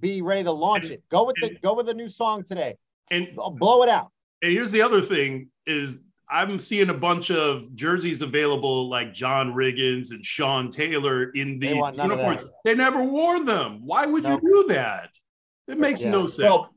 be 0.01 0.23
ready 0.23 0.43
to 0.43 0.51
launch 0.51 0.91
it? 0.91 1.05
Go 1.09 1.25
with 1.25 1.37
the 1.41 1.57
go 1.63 1.75
with 1.75 1.87
the 1.87 1.95
new 1.95 2.09
song 2.09 2.43
today 2.43 2.75
and 3.13 3.29
blow 3.59 3.85
it 3.85 3.89
out. 3.89 4.11
And 4.43 4.53
here's 4.53 4.73
the 4.73 4.83
other 4.83 5.03
thing: 5.03 5.51
is 5.67 6.03
I'm 6.31 6.61
seeing 6.61 6.91
a 6.91 6.95
bunch 6.95 7.31
of 7.31 7.75
jerseys 7.75 8.23
available, 8.23 8.89
like 8.89 9.13
John 9.13 9.53
Riggins 9.53 10.11
and 10.13 10.25
Sean 10.25 10.71
Taylor 10.71 11.31
in 11.31 11.59
the 11.59 11.93
uniforms. 11.97 12.45
They 12.65 12.75
never 12.75 13.03
wore 13.03 13.45
them. 13.45 13.81
Why 13.85 14.07
would 14.07 14.23
nope. 14.23 14.41
you 14.43 14.65
do 14.65 14.75
that? 14.75 15.11
It 15.67 15.79
makes 15.79 16.03
yeah. 16.03 16.11
no 16.11 16.27
sense. 16.27 16.45
Well, 16.45 16.71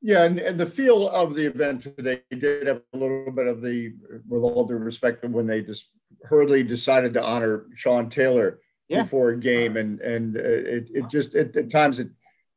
yeah, 0.00 0.24
and, 0.24 0.38
and 0.38 0.60
the 0.60 0.66
feel 0.66 1.08
of 1.08 1.34
the 1.34 1.46
event 1.46 1.82
today 1.82 2.22
did 2.30 2.66
have 2.66 2.82
a 2.92 2.96
little 2.96 3.32
bit 3.32 3.46
of 3.46 3.62
the, 3.62 3.94
with 4.28 4.42
all 4.42 4.66
due 4.66 4.74
respect, 4.74 5.24
when 5.24 5.46
they 5.46 5.60
just 5.62 5.90
hurriedly 6.24 6.62
decided 6.62 7.14
to 7.14 7.22
honor 7.22 7.66
Sean 7.74 8.08
Taylor 8.08 8.60
yeah. 8.88 9.02
before 9.02 9.30
a 9.30 9.38
game, 9.38 9.76
and 9.76 10.00
and 10.00 10.36
uh, 10.36 10.40
it, 10.40 10.88
it 10.94 11.08
just 11.10 11.34
it, 11.34 11.56
at 11.56 11.70
times 11.70 11.98
it 11.98 12.08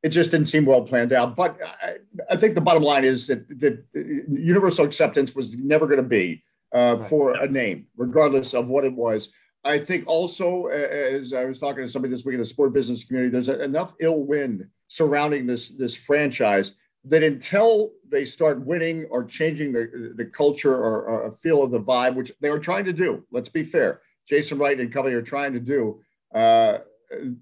it 0.04 0.10
just 0.10 0.32
didn't 0.32 0.48
seem 0.48 0.66
well 0.66 0.82
planned 0.82 1.14
out. 1.14 1.36
But 1.36 1.58
I, 1.62 1.96
I 2.30 2.38
think 2.38 2.56
the 2.56 2.62
bottom 2.62 2.84
line 2.84 3.06
is 3.06 3.28
that, 3.28 3.48
that 3.60 3.84
universal 3.94 4.86
acceptance 4.86 5.36
was 5.36 5.56
never 5.56 5.86
going 5.86 5.98
to 6.02 6.04
be 6.04 6.44
uh, 6.74 6.98
right. 6.98 7.10
for 7.10 7.34
a 7.34 7.48
name, 7.48 7.88
regardless 7.98 8.54
of 8.54 8.68
what 8.68 8.84
it 8.84 8.94
was. 8.94 9.32
I 9.64 9.78
think 9.78 10.08
also, 10.08 10.68
as 10.68 11.34
I 11.34 11.46
was 11.46 11.60
talking 11.60 11.84
to 11.84 11.90
somebody 11.90 12.12
this 12.12 12.26
week 12.26 12.34
in 12.34 12.40
the 12.40 12.46
sport 12.46 12.74
business 12.74 13.04
community, 13.04 13.32
there's 13.32 13.48
enough 13.48 13.94
ill 14.00 14.24
wind 14.24 14.68
surrounding 14.88 15.46
this 15.46 15.70
this 15.70 15.96
franchise 15.96 16.74
that 17.06 17.24
until 17.24 17.92
they 18.10 18.26
start 18.26 18.66
winning 18.66 19.06
or 19.10 19.24
changing 19.24 19.72
the, 19.72 20.14
the 20.16 20.26
culture 20.26 20.76
or, 20.76 21.04
or 21.04 21.32
feel 21.32 21.64
of 21.64 21.72
the 21.72 21.80
vibe, 21.80 22.16
which 22.16 22.32
they 22.42 22.48
are 22.48 22.60
trying 22.60 22.86
to 22.86 22.94
do, 22.94 23.24
let's 23.32 23.50
be 23.50 23.64
fair, 23.64 24.02
Jason 24.28 24.58
Wright 24.58 24.80
and 24.80 24.92
company 24.94 25.16
are 25.16 25.22
trying 25.22 25.54
to 25.54 25.60
do. 25.60 26.02
Uh, 26.34 26.80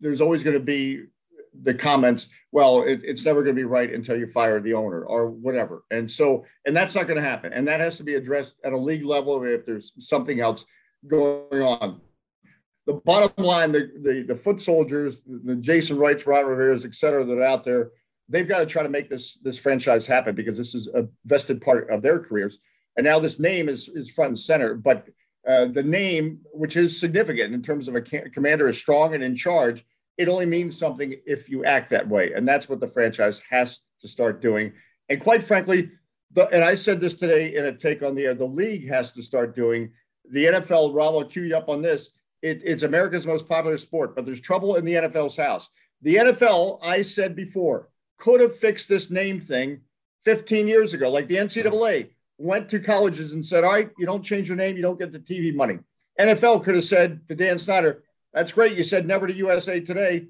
there's 0.02 0.22
always 0.22 0.44
going 0.44 0.56
to 0.56 0.64
be 0.64 1.04
the 1.64 1.74
comments, 1.74 2.28
well, 2.52 2.84
it, 2.84 3.02
it's 3.04 3.26
never 3.26 3.44
going 3.44 3.56
to 3.56 3.60
be 3.60 3.66
right 3.66 3.94
until 3.94 4.18
you 4.18 4.28
fire 4.32 4.60
the 4.60 4.74
owner 4.74 5.04
or 5.04 5.30
whatever. 5.30 5.84
And 5.92 6.10
so, 6.10 6.46
and 6.66 6.76
that's 6.76 6.96
not 6.96 7.08
going 7.08 7.22
to 7.22 7.30
happen. 7.30 7.54
And 7.54 7.68
that 7.68 7.80
has 7.80 7.98
to 7.98 8.04
be 8.04 8.16
addressed 8.16 8.56
at 8.64 8.74
a 8.74 8.78
league 8.78 9.06
level 9.06 9.44
if 9.44 9.66
there's 9.66 9.94
something 9.98 10.40
else 10.40 10.66
going 11.08 11.62
on. 11.62 12.02
The 12.88 12.94
bottom 12.94 13.44
line, 13.44 13.72
the, 13.72 13.92
the, 14.02 14.26
the 14.28 14.36
foot 14.36 14.60
soldiers, 14.60 15.22
the 15.26 15.56
Jason 15.56 15.98
Wrights, 15.98 16.26
Ron 16.26 16.46
Rivera's, 16.46 16.86
et 16.86 16.96
cetera, 16.96 17.24
that 17.24 17.38
are 17.38 17.44
out 17.44 17.64
there, 17.64 17.92
they've 18.28 18.48
got 18.48 18.60
to 18.60 18.66
try 18.66 18.84
to 18.84 18.90
make 18.90 19.10
this, 19.10 19.36
this 19.44 19.58
franchise 19.58 20.06
happen 20.06 20.34
because 20.34 20.58
this 20.58 20.74
is 20.74 20.88
a 20.88 21.08
vested 21.26 21.62
part 21.62 21.90
of 21.90 22.02
their 22.02 22.20
careers. 22.20 22.60
And 22.98 23.06
now 23.06 23.20
this 23.20 23.40
name 23.40 23.70
is, 23.70 23.90
is 23.90 24.10
front 24.10 24.30
and 24.30 24.40
center. 24.40 24.74
But 24.74 25.08
uh, 25.48 25.66
the 25.66 25.84
name, 25.84 26.40
which 26.52 26.78
is 26.78 27.00
significant 27.00 27.54
in 27.54 27.62
terms 27.62 27.88
of 27.88 27.96
a 27.96 28.02
commander 28.02 28.68
is 28.68 28.78
strong 28.78 29.14
and 29.14 29.24
in 29.24 29.36
charge, 29.36 29.86
it 30.20 30.28
only 30.28 30.46
means 30.46 30.78
something 30.78 31.16
if 31.26 31.50
you 31.50 31.64
act 31.64 31.90
that 31.90 32.06
way. 32.06 32.34
And 32.34 32.46
that's 32.46 32.68
what 32.68 32.82
the 32.82 32.90
franchise 32.90 33.42
has 33.50 33.80
to 34.02 34.08
start 34.10 34.42
doing. 34.42 34.74
And 35.08 35.22
quite 35.22 35.42
frankly, 35.46 35.90
the, 36.34 36.46
and 36.50 36.62
I 36.62 36.74
said 36.74 37.00
this 37.00 37.16
today 37.16 37.56
in 37.56 37.66
a 37.66 37.72
take 37.72 38.04
on 38.04 38.16
the 38.16 38.26
air, 38.26 38.34
the 38.34 38.44
league 38.44 38.86
has 38.90 39.14
to 39.14 39.24
start 39.24 39.56
doing. 39.56 39.90
The 40.30 40.44
NFL, 40.46 40.94
Rob 40.94 41.14
will 41.14 41.24
cue 41.24 41.44
you 41.44 41.56
up 41.56 41.70
on 41.70 41.82
this. 41.82 42.10
It, 42.42 42.62
it's 42.66 42.84
America's 42.84 43.26
most 43.26 43.48
popular 43.48 43.78
sport, 43.78 44.14
but 44.14 44.26
there's 44.26 44.42
trouble 44.42 44.76
in 44.76 44.84
the 44.84 44.96
NFL's 44.96 45.38
house. 45.38 45.70
The 46.02 46.16
NFL, 46.16 46.80
I 46.84 47.02
said 47.02 47.34
before, 47.34 47.88
could 48.18 48.42
have 48.42 48.58
fixed 48.58 48.90
this 48.90 49.10
name 49.10 49.40
thing 49.40 49.80
15 50.26 50.68
years 50.68 50.94
ago, 50.94 51.10
like 51.10 51.30
the 51.30 51.38
NCAA 51.38 52.10
went 52.38 52.68
to 52.70 52.80
colleges 52.82 53.32
and 53.32 53.46
said, 53.46 53.64
all 53.64 53.72
right, 53.72 53.90
you 53.98 54.06
don't 54.06 54.24
change 54.24 54.50
your 54.50 54.58
name, 54.58 54.76
you 54.76 54.82
don't 54.82 55.00
get 55.00 55.14
the 55.14 55.20
TV 55.20 55.56
money. 55.56 55.80
NFL 56.20 56.66
could 56.66 56.76
have 56.76 56.84
said 56.84 57.22
to 57.30 57.36
Dan 57.36 57.58
Snyder, 57.58 58.04
that's 58.34 58.52
great. 58.52 58.78
You 58.78 58.84
said 58.84 59.08
never 59.08 59.28
to 59.28 59.34
USA 59.34 59.80
Today. 59.80 60.28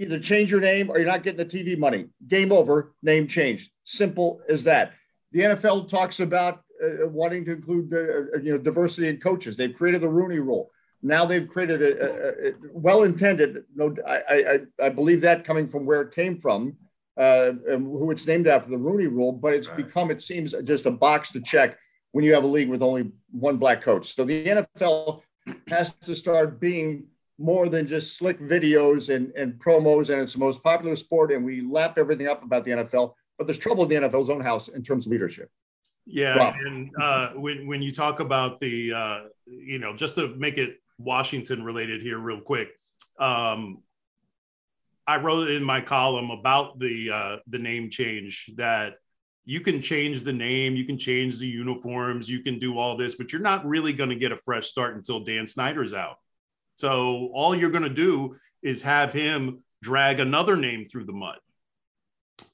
Either 0.00 0.20
change 0.20 0.50
your 0.50 0.60
name 0.60 0.90
or 0.90 0.98
you're 0.98 1.08
not 1.08 1.24
getting 1.24 1.44
the 1.44 1.44
TV 1.44 1.76
money. 1.76 2.06
Game 2.28 2.52
over. 2.52 2.94
Name 3.02 3.26
changed. 3.26 3.70
Simple 3.82 4.40
as 4.48 4.62
that. 4.62 4.92
The 5.32 5.40
NFL 5.40 5.88
talks 5.88 6.20
about 6.20 6.60
uh, 6.82 7.08
wanting 7.08 7.44
to 7.46 7.52
include 7.52 7.92
uh, 7.92 8.38
you 8.38 8.52
know 8.52 8.58
diversity 8.58 9.08
in 9.08 9.18
coaches. 9.18 9.56
They've 9.56 9.74
created 9.74 10.00
the 10.00 10.08
Rooney 10.08 10.38
Rule. 10.38 10.70
Now 11.02 11.26
they've 11.26 11.48
created 11.48 11.82
a, 11.82 12.04
a, 12.04 12.48
a 12.48 12.52
well-intended. 12.72 13.64
No, 13.74 13.94
I, 14.06 14.60
I 14.80 14.86
I 14.86 14.88
believe 14.88 15.20
that 15.22 15.44
coming 15.44 15.68
from 15.68 15.84
where 15.84 16.02
it 16.02 16.14
came 16.14 16.38
from, 16.38 16.76
uh, 17.16 17.52
who 17.66 18.10
it's 18.10 18.26
named 18.26 18.46
after, 18.46 18.70
the 18.70 18.78
Rooney 18.78 19.06
Rule. 19.06 19.32
But 19.32 19.54
it's 19.54 19.68
right. 19.68 19.78
become, 19.78 20.10
it 20.10 20.22
seems, 20.22 20.54
just 20.64 20.86
a 20.86 20.90
box 20.90 21.32
to 21.32 21.40
check 21.40 21.76
when 22.12 22.24
you 22.24 22.32
have 22.34 22.44
a 22.44 22.48
league 22.48 22.68
with 22.68 22.82
only 22.82 23.10
one 23.30 23.56
black 23.56 23.82
coach. 23.82 24.14
So 24.14 24.24
the 24.24 24.44
NFL 24.44 25.22
has 25.68 25.94
to 25.96 26.14
start 26.14 26.60
being 26.60 27.06
more 27.38 27.68
than 27.68 27.86
just 27.86 28.16
slick 28.16 28.40
videos 28.40 29.14
and, 29.14 29.32
and 29.36 29.54
promos, 29.54 30.10
and 30.10 30.20
it's 30.20 30.32
the 30.32 30.38
most 30.38 30.62
popular 30.62 30.96
sport, 30.96 31.32
and 31.32 31.44
we 31.44 31.60
lap 31.60 31.96
everything 31.96 32.26
up 32.26 32.42
about 32.42 32.64
the 32.64 32.72
NFL. 32.72 33.14
But 33.36 33.46
there's 33.46 33.58
trouble 33.58 33.84
in 33.84 33.88
the 33.88 34.08
NFL's 34.08 34.30
own 34.30 34.40
house 34.40 34.68
in 34.68 34.82
terms 34.82 35.06
of 35.06 35.12
leadership. 35.12 35.50
Yeah, 36.04 36.54
and 36.64 36.90
uh, 37.00 37.30
when 37.34 37.66
when 37.66 37.82
you 37.82 37.92
talk 37.92 38.20
about 38.20 38.58
the, 38.58 38.92
uh, 38.92 39.20
you 39.46 39.78
know, 39.78 39.94
just 39.94 40.14
to 40.14 40.34
make 40.36 40.56
it 40.56 40.80
Washington 40.98 41.62
related 41.62 42.00
here, 42.00 42.18
real 42.18 42.40
quick, 42.40 42.70
um, 43.20 43.82
I 45.06 45.18
wrote 45.18 45.50
in 45.50 45.62
my 45.62 45.82
column 45.82 46.30
about 46.30 46.78
the 46.78 47.10
uh, 47.10 47.36
the 47.46 47.58
name 47.58 47.90
change 47.90 48.50
that 48.56 48.96
you 49.44 49.60
can 49.60 49.80
change 49.80 50.24
the 50.24 50.32
name, 50.32 50.76
you 50.76 50.84
can 50.84 50.98
change 50.98 51.38
the 51.38 51.46
uniforms, 51.46 52.28
you 52.28 52.40
can 52.40 52.58
do 52.58 52.78
all 52.78 52.96
this, 52.96 53.14
but 53.14 53.32
you're 53.32 53.40
not 53.40 53.66
really 53.66 53.94
going 53.94 54.10
to 54.10 54.16
get 54.16 54.32
a 54.32 54.36
fresh 54.36 54.66
start 54.66 54.96
until 54.96 55.20
Dan 55.20 55.46
Snyder's 55.46 55.94
out. 55.94 56.16
So 56.78 57.30
all 57.34 57.56
you're 57.56 57.70
going 57.70 57.82
to 57.82 57.88
do 57.88 58.36
is 58.62 58.82
have 58.82 59.12
him 59.12 59.64
drag 59.82 60.20
another 60.20 60.56
name 60.56 60.86
through 60.86 61.06
the 61.06 61.12
mud. 61.12 61.38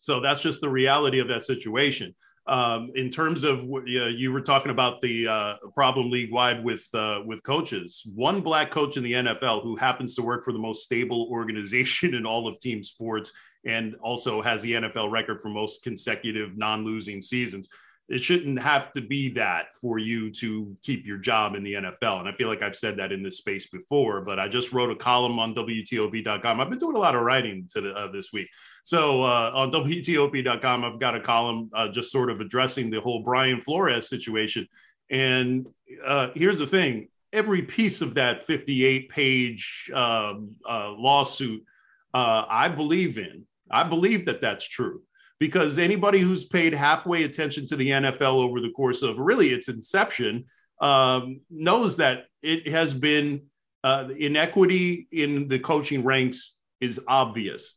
So 0.00 0.20
that's 0.20 0.42
just 0.42 0.62
the 0.62 0.68
reality 0.68 1.20
of 1.20 1.28
that 1.28 1.44
situation. 1.44 2.14
Um, 2.46 2.90
in 2.94 3.10
terms 3.10 3.44
of 3.44 3.60
uh, 3.60 3.82
you 3.84 4.32
were 4.32 4.40
talking 4.40 4.70
about 4.70 5.02
the 5.02 5.28
uh, 5.28 5.54
problem 5.74 6.10
league 6.10 6.32
wide 6.32 6.64
with 6.64 6.86
uh, 6.94 7.20
with 7.24 7.42
coaches. 7.42 8.02
One 8.14 8.40
black 8.40 8.70
coach 8.70 8.96
in 8.96 9.02
the 9.02 9.12
NFL 9.12 9.62
who 9.62 9.76
happens 9.76 10.14
to 10.14 10.22
work 10.22 10.42
for 10.42 10.52
the 10.52 10.58
most 10.58 10.82
stable 10.82 11.28
organization 11.30 12.14
in 12.14 12.24
all 12.24 12.48
of 12.48 12.58
team 12.58 12.82
sports 12.82 13.30
and 13.66 13.94
also 14.02 14.40
has 14.40 14.62
the 14.62 14.72
NFL 14.72 15.10
record 15.10 15.40
for 15.40 15.48
most 15.48 15.82
consecutive 15.82 16.56
non-losing 16.56 17.20
seasons 17.20 17.68
it 18.08 18.18
shouldn't 18.18 18.60
have 18.60 18.92
to 18.92 19.00
be 19.00 19.30
that 19.30 19.74
for 19.80 19.98
you 19.98 20.30
to 20.30 20.76
keep 20.82 21.06
your 21.06 21.16
job 21.16 21.54
in 21.54 21.64
the 21.64 21.72
NFL. 21.72 22.20
And 22.20 22.28
I 22.28 22.32
feel 22.32 22.48
like 22.48 22.62
I've 22.62 22.76
said 22.76 22.98
that 22.98 23.12
in 23.12 23.22
this 23.22 23.38
space 23.38 23.66
before, 23.66 24.22
but 24.22 24.38
I 24.38 24.46
just 24.46 24.72
wrote 24.72 24.90
a 24.90 24.96
column 24.96 25.38
on 25.38 25.54
WTOP.com. 25.54 26.60
I've 26.60 26.68
been 26.68 26.78
doing 26.78 26.96
a 26.96 27.00
lot 27.00 27.14
of 27.14 27.22
writing 27.22 27.66
to 27.70 27.80
the, 27.80 27.94
uh, 27.94 28.12
this 28.12 28.30
week. 28.30 28.48
So 28.84 29.22
uh, 29.22 29.52
on 29.54 29.70
WTOP.com, 29.72 30.84
I've 30.84 31.00
got 31.00 31.16
a 31.16 31.20
column 31.20 31.70
uh, 31.74 31.88
just 31.88 32.12
sort 32.12 32.30
of 32.30 32.40
addressing 32.40 32.90
the 32.90 33.00
whole 33.00 33.22
Brian 33.22 33.60
Flores 33.60 34.08
situation. 34.08 34.68
And 35.10 35.66
uh, 36.04 36.28
here's 36.34 36.58
the 36.58 36.66
thing 36.66 37.08
every 37.32 37.62
piece 37.62 38.00
of 38.00 38.14
that 38.14 38.44
58 38.44 39.08
page 39.08 39.90
um, 39.94 40.54
uh, 40.68 40.90
lawsuit, 40.92 41.64
uh, 42.12 42.44
I 42.48 42.68
believe 42.68 43.18
in. 43.18 43.46
I 43.70 43.82
believe 43.82 44.26
that 44.26 44.42
that's 44.42 44.68
true 44.68 45.00
because 45.44 45.76
anybody 45.76 46.20
who's 46.20 46.46
paid 46.46 46.72
halfway 46.72 47.24
attention 47.24 47.66
to 47.66 47.76
the 47.76 47.90
NFL 47.90 48.42
over 48.42 48.62
the 48.62 48.70
course 48.70 49.02
of 49.02 49.18
really 49.18 49.50
its 49.50 49.68
inception 49.68 50.46
um, 50.80 51.42
knows 51.50 51.98
that 51.98 52.28
it 52.40 52.66
has 52.68 52.94
been 52.94 53.42
uh, 53.82 54.08
inequity 54.16 55.06
in 55.12 55.46
the 55.48 55.58
coaching 55.58 56.02
ranks 56.02 56.56
is 56.80 56.98
obvious, 57.06 57.74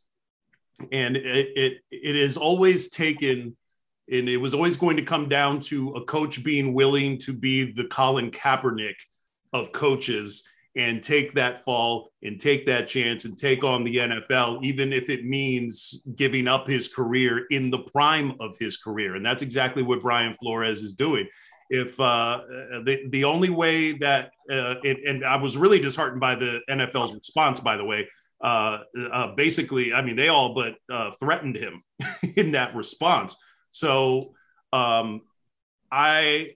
and 0.92 1.18
it, 1.18 1.48
it 1.56 1.72
it 1.90 2.16
is 2.16 2.38
always 2.38 2.88
taken. 2.88 3.54
And 4.10 4.26
it 4.26 4.38
was 4.38 4.54
always 4.54 4.78
going 4.78 4.96
to 4.96 5.02
come 5.02 5.28
down 5.28 5.60
to 5.68 5.90
a 5.90 6.04
coach 6.06 6.42
being 6.42 6.72
willing 6.72 7.18
to 7.18 7.34
be 7.34 7.72
the 7.72 7.84
Colin 7.84 8.30
Kaepernick 8.30 8.96
of 9.52 9.72
coaches 9.72 10.44
and 10.78 11.02
take 11.02 11.32
that 11.34 11.64
fall 11.64 12.12
and 12.22 12.38
take 12.38 12.64
that 12.64 12.86
chance 12.86 13.24
and 13.24 13.36
take 13.36 13.64
on 13.64 13.82
the 13.82 13.96
NFL, 13.96 14.64
even 14.64 14.92
if 14.92 15.10
it 15.10 15.24
means 15.24 16.06
giving 16.14 16.46
up 16.46 16.68
his 16.68 16.86
career 16.86 17.46
in 17.50 17.68
the 17.68 17.80
prime 17.80 18.34
of 18.38 18.56
his 18.58 18.76
career. 18.76 19.16
And 19.16 19.26
that's 19.26 19.42
exactly 19.42 19.82
what 19.82 20.02
Brian 20.02 20.36
Flores 20.40 20.84
is 20.84 20.94
doing. 20.94 21.26
If 21.68 21.98
uh, 21.98 22.42
the, 22.84 23.00
the 23.08 23.24
only 23.24 23.50
way 23.50 23.98
that, 23.98 24.30
uh, 24.50 24.76
it, 24.84 24.98
and 25.04 25.24
I 25.24 25.36
was 25.36 25.56
really 25.56 25.80
disheartened 25.80 26.20
by 26.20 26.36
the 26.36 26.60
NFL's 26.70 27.12
response, 27.12 27.58
by 27.58 27.76
the 27.76 27.84
way, 27.84 28.08
uh, 28.40 28.78
uh, 29.12 29.34
basically, 29.34 29.92
I 29.92 30.02
mean, 30.02 30.14
they 30.14 30.28
all 30.28 30.54
but 30.54 30.76
uh, 30.88 31.10
threatened 31.10 31.56
him 31.56 31.82
in 32.36 32.52
that 32.52 32.76
response. 32.76 33.36
So 33.72 34.34
um, 34.72 35.22
I, 35.90 36.52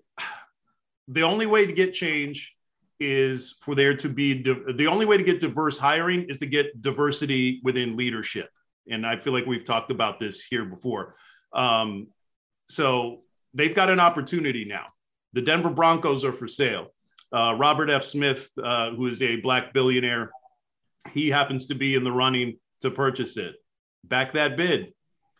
the 1.08 1.24
only 1.24 1.46
way 1.46 1.66
to 1.66 1.72
get 1.72 1.92
change 1.92 2.54
is 3.02 3.56
for 3.60 3.74
there 3.74 3.96
to 3.96 4.08
be 4.08 4.42
the 4.42 4.86
only 4.86 5.06
way 5.06 5.16
to 5.16 5.22
get 5.22 5.40
diverse 5.40 5.78
hiring 5.78 6.28
is 6.28 6.38
to 6.38 6.46
get 6.46 6.80
diversity 6.80 7.60
within 7.62 7.96
leadership. 7.96 8.48
And 8.88 9.06
I 9.06 9.16
feel 9.16 9.32
like 9.32 9.46
we've 9.46 9.64
talked 9.64 9.90
about 9.90 10.18
this 10.18 10.42
here 10.42 10.64
before. 10.64 11.14
Um, 11.52 12.08
so 12.68 13.18
they've 13.54 13.74
got 13.74 13.90
an 13.90 14.00
opportunity 14.00 14.64
now. 14.64 14.86
The 15.32 15.42
Denver 15.42 15.70
Broncos 15.70 16.24
are 16.24 16.32
for 16.32 16.48
sale. 16.48 16.88
Uh, 17.32 17.54
Robert 17.54 17.90
F. 17.90 18.04
Smith, 18.04 18.50
uh, 18.62 18.90
who 18.90 19.06
is 19.06 19.22
a 19.22 19.36
black 19.36 19.72
billionaire, 19.72 20.30
he 21.10 21.30
happens 21.30 21.66
to 21.68 21.74
be 21.74 21.94
in 21.94 22.04
the 22.04 22.12
running 22.12 22.58
to 22.80 22.90
purchase 22.90 23.36
it. 23.36 23.54
Back 24.04 24.32
that 24.32 24.56
bid. 24.56 24.92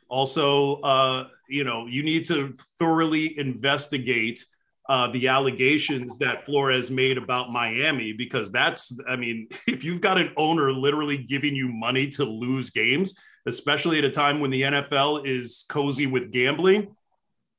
Also, 0.09 0.77
uh, 0.81 1.29
you 1.49 1.65
know, 1.65 1.87
you 1.87 2.03
need 2.03 2.25
to 2.27 2.55
thoroughly 2.79 3.39
investigate 3.39 4.45
uh, 4.89 5.11
the 5.13 5.29
allegations 5.29 6.19
that 6.19 6.45
Flores 6.45 6.91
made 6.91 7.17
about 7.17 7.53
Miami, 7.53 8.13
because 8.13 8.51
that's, 8.51 8.99
I 9.09 9.17
mean, 9.17 9.49
if 9.67 9.85
you've 9.85 10.01
got 10.01 10.19
an 10.19 10.33
owner 10.37 10.73
literally 10.73 11.19
giving 11.19 11.55
you 11.55 11.69
money 11.69 12.09
to 12.09 12.25
lose 12.25 12.71
games, 12.71 13.15
especially 13.47 13.99
at 13.99 14.05
a 14.05 14.11
time 14.11 14.41
when 14.41 14.51
the 14.51 14.63
NFL 14.63 15.27
is 15.27 15.65
cozy 15.69 16.07
with 16.07 16.31
gambling, 16.33 16.95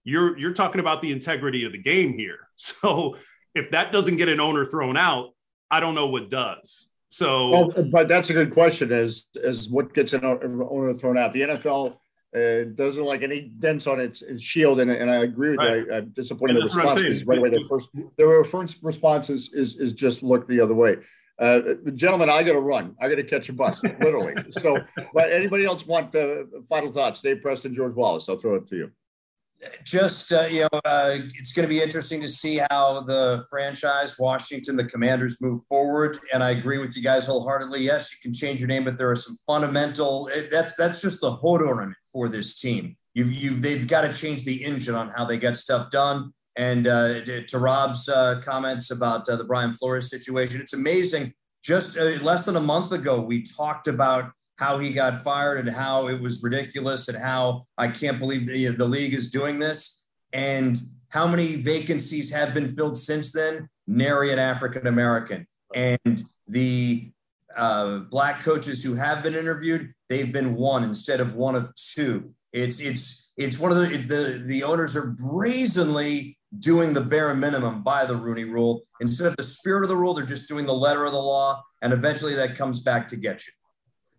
you're 0.05 0.37
you're 0.37 0.53
talking 0.53 0.81
about 0.81 1.01
the 1.01 1.11
integrity 1.11 1.63
of 1.65 1.71
the 1.71 1.81
game 1.81 2.13
here. 2.13 2.39
So 2.55 3.17
if 3.55 3.71
that 3.71 3.91
doesn't 3.91 4.17
get 4.17 4.29
an 4.29 4.39
owner 4.39 4.63
thrown 4.63 4.95
out, 4.95 5.31
I 5.69 5.79
don't 5.79 5.95
know 5.95 6.07
what 6.07 6.29
does. 6.29 6.89
So, 7.09 7.49
well, 7.49 7.83
but 7.91 8.07
that's 8.07 8.29
a 8.29 8.33
good 8.33 8.51
question. 8.51 8.91
Is 8.91 9.25
is 9.33 9.69
what 9.69 9.93
gets 9.93 10.13
an 10.13 10.23
owner 10.23 10.93
thrown 10.93 11.17
out? 11.17 11.33
The 11.33 11.41
NFL 11.41 11.97
uh, 12.35 12.63
doesn't 12.75 13.03
like 13.03 13.21
any 13.21 13.41
dents 13.59 13.87
on 13.87 13.99
its, 13.99 14.21
its 14.21 14.41
shield, 14.41 14.79
and, 14.79 14.89
and 14.89 15.09
I 15.09 15.17
agree 15.17 15.51
with 15.51 15.59
right. 15.59 15.85
you. 15.85 15.93
I, 15.93 15.97
am 15.97 16.09
disappointed 16.09 16.57
in 16.57 16.59
the 16.59 16.65
response 16.65 17.01
because 17.01 17.23
right 17.25 17.37
away 17.37 17.49
the 17.49 17.65
first 17.69 17.89
their 18.17 18.43
first 18.43 18.77
response 18.81 19.29
is, 19.29 19.51
is 19.53 19.75
is 19.75 19.93
just 19.93 20.23
look 20.23 20.47
the 20.47 20.59
other 20.59 20.73
way. 20.73 20.97
Uh, 21.39 21.59
gentlemen, 21.95 22.29
I 22.29 22.43
got 22.43 22.53
to 22.53 22.59
run. 22.59 22.95
I 23.01 23.09
got 23.09 23.15
to 23.15 23.23
catch 23.23 23.49
a 23.49 23.53
bus, 23.53 23.81
literally. 23.83 24.35
so, 24.51 24.77
but 25.13 25.31
anybody 25.31 25.65
else 25.65 25.85
want 25.85 26.11
the 26.11 26.47
final 26.69 26.91
thoughts? 26.91 27.21
Dave 27.21 27.41
Preston, 27.41 27.75
George 27.75 27.95
Wallace. 27.95 28.29
I'll 28.29 28.37
throw 28.37 28.55
it 28.55 28.67
to 28.69 28.75
you 28.75 28.91
just 29.83 30.31
uh, 30.31 30.45
you 30.49 30.61
know 30.61 30.79
uh, 30.85 31.17
it's 31.35 31.53
going 31.53 31.67
to 31.67 31.69
be 31.69 31.81
interesting 31.81 32.21
to 32.21 32.29
see 32.29 32.59
how 32.69 33.01
the 33.01 33.43
franchise 33.49 34.17
washington 34.19 34.75
the 34.75 34.85
commanders 34.85 35.41
move 35.41 35.63
forward 35.63 36.19
and 36.33 36.43
i 36.43 36.51
agree 36.51 36.77
with 36.77 36.95
you 36.95 37.03
guys 37.03 37.25
wholeheartedly 37.25 37.81
yes 37.81 38.11
you 38.11 38.17
can 38.21 38.33
change 38.33 38.59
your 38.59 38.67
name 38.67 38.83
but 38.83 38.97
there 38.97 39.09
are 39.09 39.15
some 39.15 39.37
fundamental 39.47 40.29
eh, 40.33 40.43
that's 40.51 40.75
that's 40.75 41.01
just 41.01 41.21
the 41.21 41.31
hood 41.31 41.61
ornament 41.61 41.95
for 42.13 42.29
this 42.29 42.55
team 42.55 42.95
you've 43.13 43.31
you've 43.31 43.61
they've 43.61 43.87
got 43.87 44.01
to 44.01 44.13
change 44.13 44.45
the 44.45 44.63
engine 44.63 44.95
on 44.95 45.09
how 45.09 45.25
they 45.25 45.37
get 45.37 45.57
stuff 45.57 45.89
done 45.89 46.31
and 46.55 46.87
uh, 46.87 47.21
to 47.25 47.57
rob's 47.57 48.07
uh, 48.07 48.39
comments 48.45 48.91
about 48.91 49.27
uh, 49.27 49.35
the 49.35 49.43
brian 49.43 49.73
flores 49.73 50.09
situation 50.09 50.61
it's 50.61 50.73
amazing 50.73 51.33
just 51.63 51.97
uh, 51.97 52.03
less 52.21 52.45
than 52.45 52.55
a 52.55 52.61
month 52.61 52.91
ago 52.91 53.19
we 53.19 53.43
talked 53.43 53.87
about 53.87 54.31
how 54.57 54.77
he 54.77 54.93
got 54.93 55.21
fired 55.23 55.67
and 55.67 55.75
how 55.75 56.07
it 56.07 56.19
was 56.19 56.43
ridiculous 56.43 57.07
and 57.07 57.17
how 57.17 57.65
I 57.77 57.87
can't 57.87 58.19
believe 58.19 58.47
the, 58.47 58.67
the 58.67 58.85
league 58.85 59.13
is 59.13 59.29
doing 59.29 59.59
this. 59.59 60.07
And 60.31 60.79
how 61.09 61.27
many 61.27 61.55
vacancies 61.55 62.31
have 62.31 62.53
been 62.53 62.69
filled 62.69 62.97
since 62.97 63.31
then? 63.31 63.69
Nary 63.87 64.31
an 64.31 64.39
African 64.39 64.87
American. 64.87 65.47
And 65.75 66.23
the 66.47 67.11
uh, 67.55 67.99
black 68.09 68.41
coaches 68.41 68.83
who 68.83 68.95
have 68.95 69.23
been 69.23 69.35
interviewed, 69.35 69.93
they've 70.13 70.31
been 70.31 70.55
one 70.55 70.83
instead 70.83 71.19
of 71.19 71.33
one 71.33 71.55
of 71.55 71.73
two. 71.75 72.33
It's 72.51 72.79
it's 72.79 73.31
it's 73.35 73.57
one 73.57 73.71
of 73.71 73.77
the 73.77 73.97
the 73.97 74.43
the 74.45 74.63
owners 74.63 74.95
are 74.95 75.11
brazenly 75.11 76.37
doing 76.59 76.93
the 76.93 77.01
bare 77.01 77.33
minimum 77.33 77.81
by 77.81 78.05
the 78.05 78.15
Rooney 78.15 78.45
Rule 78.45 78.83
instead 79.01 79.25
of 79.25 79.35
the 79.37 79.43
spirit 79.43 79.81
of 79.83 79.89
the 79.89 79.95
rule. 79.95 80.13
They're 80.13 80.25
just 80.25 80.47
doing 80.47 80.67
the 80.67 80.73
letter 80.73 81.03
of 81.03 81.11
the 81.11 81.17
law, 81.17 81.63
and 81.81 81.91
eventually 81.91 82.35
that 82.35 82.55
comes 82.55 82.81
back 82.81 83.09
to 83.09 83.15
get 83.15 83.45
you. 83.47 83.53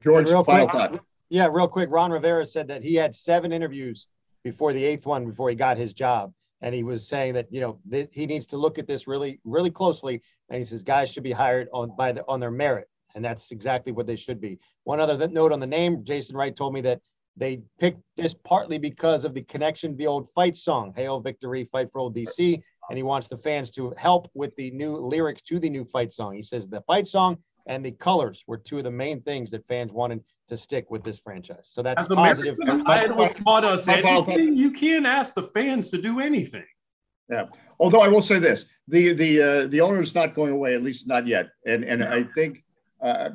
George, 0.03 0.29
real 0.29 0.43
final 0.43 0.67
quick, 0.67 0.91
thought. 0.91 1.01
Yeah, 1.29 1.49
real 1.51 1.69
quick. 1.69 1.89
Ron 1.91 2.11
Rivera 2.11 2.45
said 2.45 2.67
that 2.69 2.83
he 2.83 2.97
had 2.97 3.15
seven 3.15 3.53
interviews 3.53 4.09
before 4.43 4.73
the 4.73 4.85
eighth 4.85 5.07
one 5.07 5.25
before 5.25 5.49
he 5.49 5.55
got 5.55 5.77
his 5.77 5.95
job, 5.95 6.33
and 6.61 6.75
he 6.75 6.83
was 6.83 7.07
saying 7.07 7.35
that 7.35 7.47
you 7.51 7.61
know 7.61 7.79
th- 7.89 8.09
he 8.11 8.27
needs 8.27 8.49
to 8.49 8.57
look 8.57 8.81
at 8.81 8.89
this 8.89 9.07
really, 9.07 9.41
really 9.45 9.71
closely. 9.71 10.21
And 10.51 10.59
he 10.59 10.65
says 10.65 10.83
guys 10.83 11.11
should 11.11 11.23
be 11.23 11.33
hired 11.33 11.69
on 11.73 11.95
by 11.97 12.13
the, 12.13 12.25
on 12.29 12.41
their 12.41 12.51
merit, 12.51 12.89
and 13.15 13.25
that's 13.25 13.51
exactly 13.51 13.93
what 13.93 14.07
they 14.07 14.17
should 14.17 14.41
be. 14.41 14.59
One 14.85 15.01
other 15.01 15.29
note 15.29 15.53
on 15.53 15.61
the 15.61 15.67
name: 15.67 16.05
Jason 16.05 16.37
Wright 16.37 16.55
told 16.55 16.75
me 16.75 16.81
that 16.83 17.01
they 17.37 17.63
picked 17.81 18.01
this 18.17 18.35
partly 18.35 18.79
because 18.79 19.25
of 19.25 19.35
the 19.35 19.43
connection 19.43 19.93
to 19.93 19.97
the 19.97 20.07
old 20.07 20.29
fight 20.35 20.57
song, 20.57 20.93
"Hail 20.97 21.21
Victory, 21.21 21.69
Fight 21.73 21.91
for 21.93 22.01
Old 22.01 22.15
DC," 22.15 22.63
and 22.89 22.97
he 22.97 23.03
wants 23.03 23.29
the 23.29 23.39
fans 23.39 23.71
to 23.73 23.93
help 23.97 24.31
with 24.35 24.55
the 24.57 24.71
new 24.71 24.97
lyrics 24.97 25.43
to 25.43 25.59
the 25.59 25.71
new 25.71 25.85
fight 25.85 26.13
song. 26.13 26.35
He 26.35 26.43
says 26.43 26.69
the 26.69 26.83
fight 26.83 27.09
song 27.09 27.39
and 27.67 27.85
the 27.85 27.93
colors 27.93 28.45
were 28.47 28.59
two 28.59 28.79
of 28.79 28.85
the 28.85 28.91
main 28.91 29.23
things 29.23 29.51
that 29.51 29.67
fans 29.69 29.93
wanted 29.93 30.23
to 30.49 30.57
stick 30.57 30.91
with 30.91 31.03
this 31.03 31.19
franchise. 31.19 31.69
So 31.73 31.83
that's 31.83 32.03
As 32.03 32.15
positive. 32.15 32.57
I 32.87 33.07
don't 33.07 33.35
taught 33.45 33.65
us 33.65 33.89
anything. 33.89 34.57
You 34.57 34.71
can't 34.71 35.07
ask 35.07 35.35
the 35.35 35.45
fans 35.45 35.91
to 35.91 36.01
do 36.01 36.21
anything. 36.21 36.67
Yeah. 37.31 37.47
Although 37.81 38.01
I 38.01 38.09
will 38.09 38.23
say 38.23 38.39
this, 38.39 38.67
the 38.87 39.15
the 39.15 39.43
uh, 39.43 39.67
the 39.69 39.81
owner 39.81 40.03
is 40.03 40.15
not 40.15 40.35
going 40.35 40.53
away, 40.53 40.75
at 40.75 40.83
least 40.83 41.09
not 41.09 41.27
yet. 41.27 41.47
And 41.65 41.83
and 41.85 42.05
I 42.05 42.25
think 42.35 42.63
uh, 43.05 43.31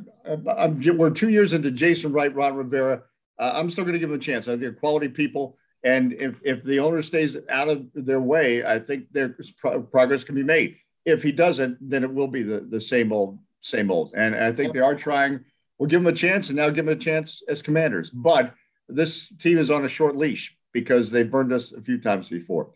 I'm, 0.57 0.81
we're 0.97 1.11
two 1.11 1.29
years 1.29 1.53
into 1.53 1.71
Jason 1.71 2.11
Wright, 2.11 2.33
Ron 2.33 2.55
Rivera. 2.55 3.03
Uh, 3.37 3.51
I'm 3.53 3.69
still 3.69 3.83
going 3.83 3.93
to 3.93 3.99
give 3.99 4.09
them 4.09 4.17
a 4.17 4.21
chance. 4.21 4.47
I 4.47 4.51
think 4.51 4.61
they're 4.61 4.73
quality 4.73 5.07
people. 5.07 5.57
And 5.83 6.13
if, 6.13 6.41
if 6.43 6.63
the 6.63 6.79
owner 6.79 7.01
stays 7.01 7.37
out 7.49 7.69
of 7.69 7.85
their 7.93 8.19
way, 8.19 8.65
I 8.65 8.79
think 8.79 9.11
their 9.13 9.35
pro- 9.57 9.81
progress 9.81 10.23
can 10.23 10.35
be 10.35 10.43
made. 10.43 10.75
If 11.05 11.23
he 11.23 11.31
doesn't, 11.31 11.77
then 11.81 12.03
it 12.03 12.13
will 12.13 12.27
be 12.27 12.43
the, 12.43 12.67
the 12.69 12.81
same 12.81 13.13
old 13.13 13.39
same 13.61 13.91
old. 13.91 14.13
And 14.15 14.35
I 14.35 14.51
think 14.51 14.73
they 14.73 14.79
are 14.79 14.95
trying. 14.95 15.39
We'll 15.77 15.89
give 15.89 16.01
them 16.01 16.13
a 16.13 16.15
chance, 16.15 16.47
and 16.49 16.57
now 16.57 16.69
give 16.69 16.85
them 16.85 16.97
a 16.97 16.99
chance 16.99 17.41
as 17.47 17.61
commanders. 17.61 18.09
But 18.09 18.53
this 18.87 19.29
team 19.37 19.57
is 19.59 19.71
on 19.71 19.85
a 19.85 19.89
short 19.89 20.15
leash 20.15 20.55
because 20.73 21.11
they 21.11 21.23
burned 21.23 21.53
us 21.53 21.71
a 21.71 21.81
few 21.81 21.99
times 21.99 22.29
before. 22.29 22.71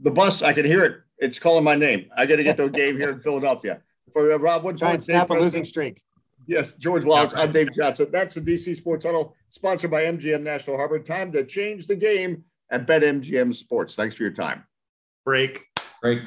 The 0.00 0.10
bus, 0.10 0.42
I 0.42 0.52
can 0.52 0.64
hear 0.64 0.84
it. 0.84 1.00
It's 1.18 1.38
calling 1.38 1.64
my 1.64 1.74
name. 1.74 2.10
I 2.16 2.26
got 2.26 2.36
to 2.36 2.44
get 2.44 2.56
to 2.56 2.64
a 2.64 2.70
game 2.70 2.96
here 2.96 3.10
in 3.10 3.20
Philadelphia. 3.20 3.80
For 4.12 4.32
uh, 4.32 4.38
Rob 4.38 4.64
Woodfork, 4.64 4.94
and 4.94 5.04
snap 5.04 5.30
a 5.30 5.34
losing 5.34 5.64
streak. 5.64 6.02
Yes, 6.46 6.74
George 6.74 7.04
Wallace. 7.04 7.34
I'm 7.34 7.52
Dave 7.52 7.68
Johnson. 7.74 8.08
That's 8.10 8.34
the 8.34 8.40
DC 8.40 8.76
Sports 8.76 9.04
Huddle, 9.04 9.34
sponsored 9.50 9.90
by 9.90 10.04
MGM 10.04 10.42
National 10.42 10.76
Harbor. 10.76 10.98
Time 10.98 11.32
to 11.32 11.44
change 11.44 11.86
the 11.86 11.96
game 11.96 12.44
at 12.70 12.86
BetMGM 12.86 13.54
Sports. 13.54 13.94
Thanks 13.94 14.14
for 14.14 14.22
your 14.22 14.32
time. 14.32 14.64
Break. 15.24 15.66
Break. 16.00 16.20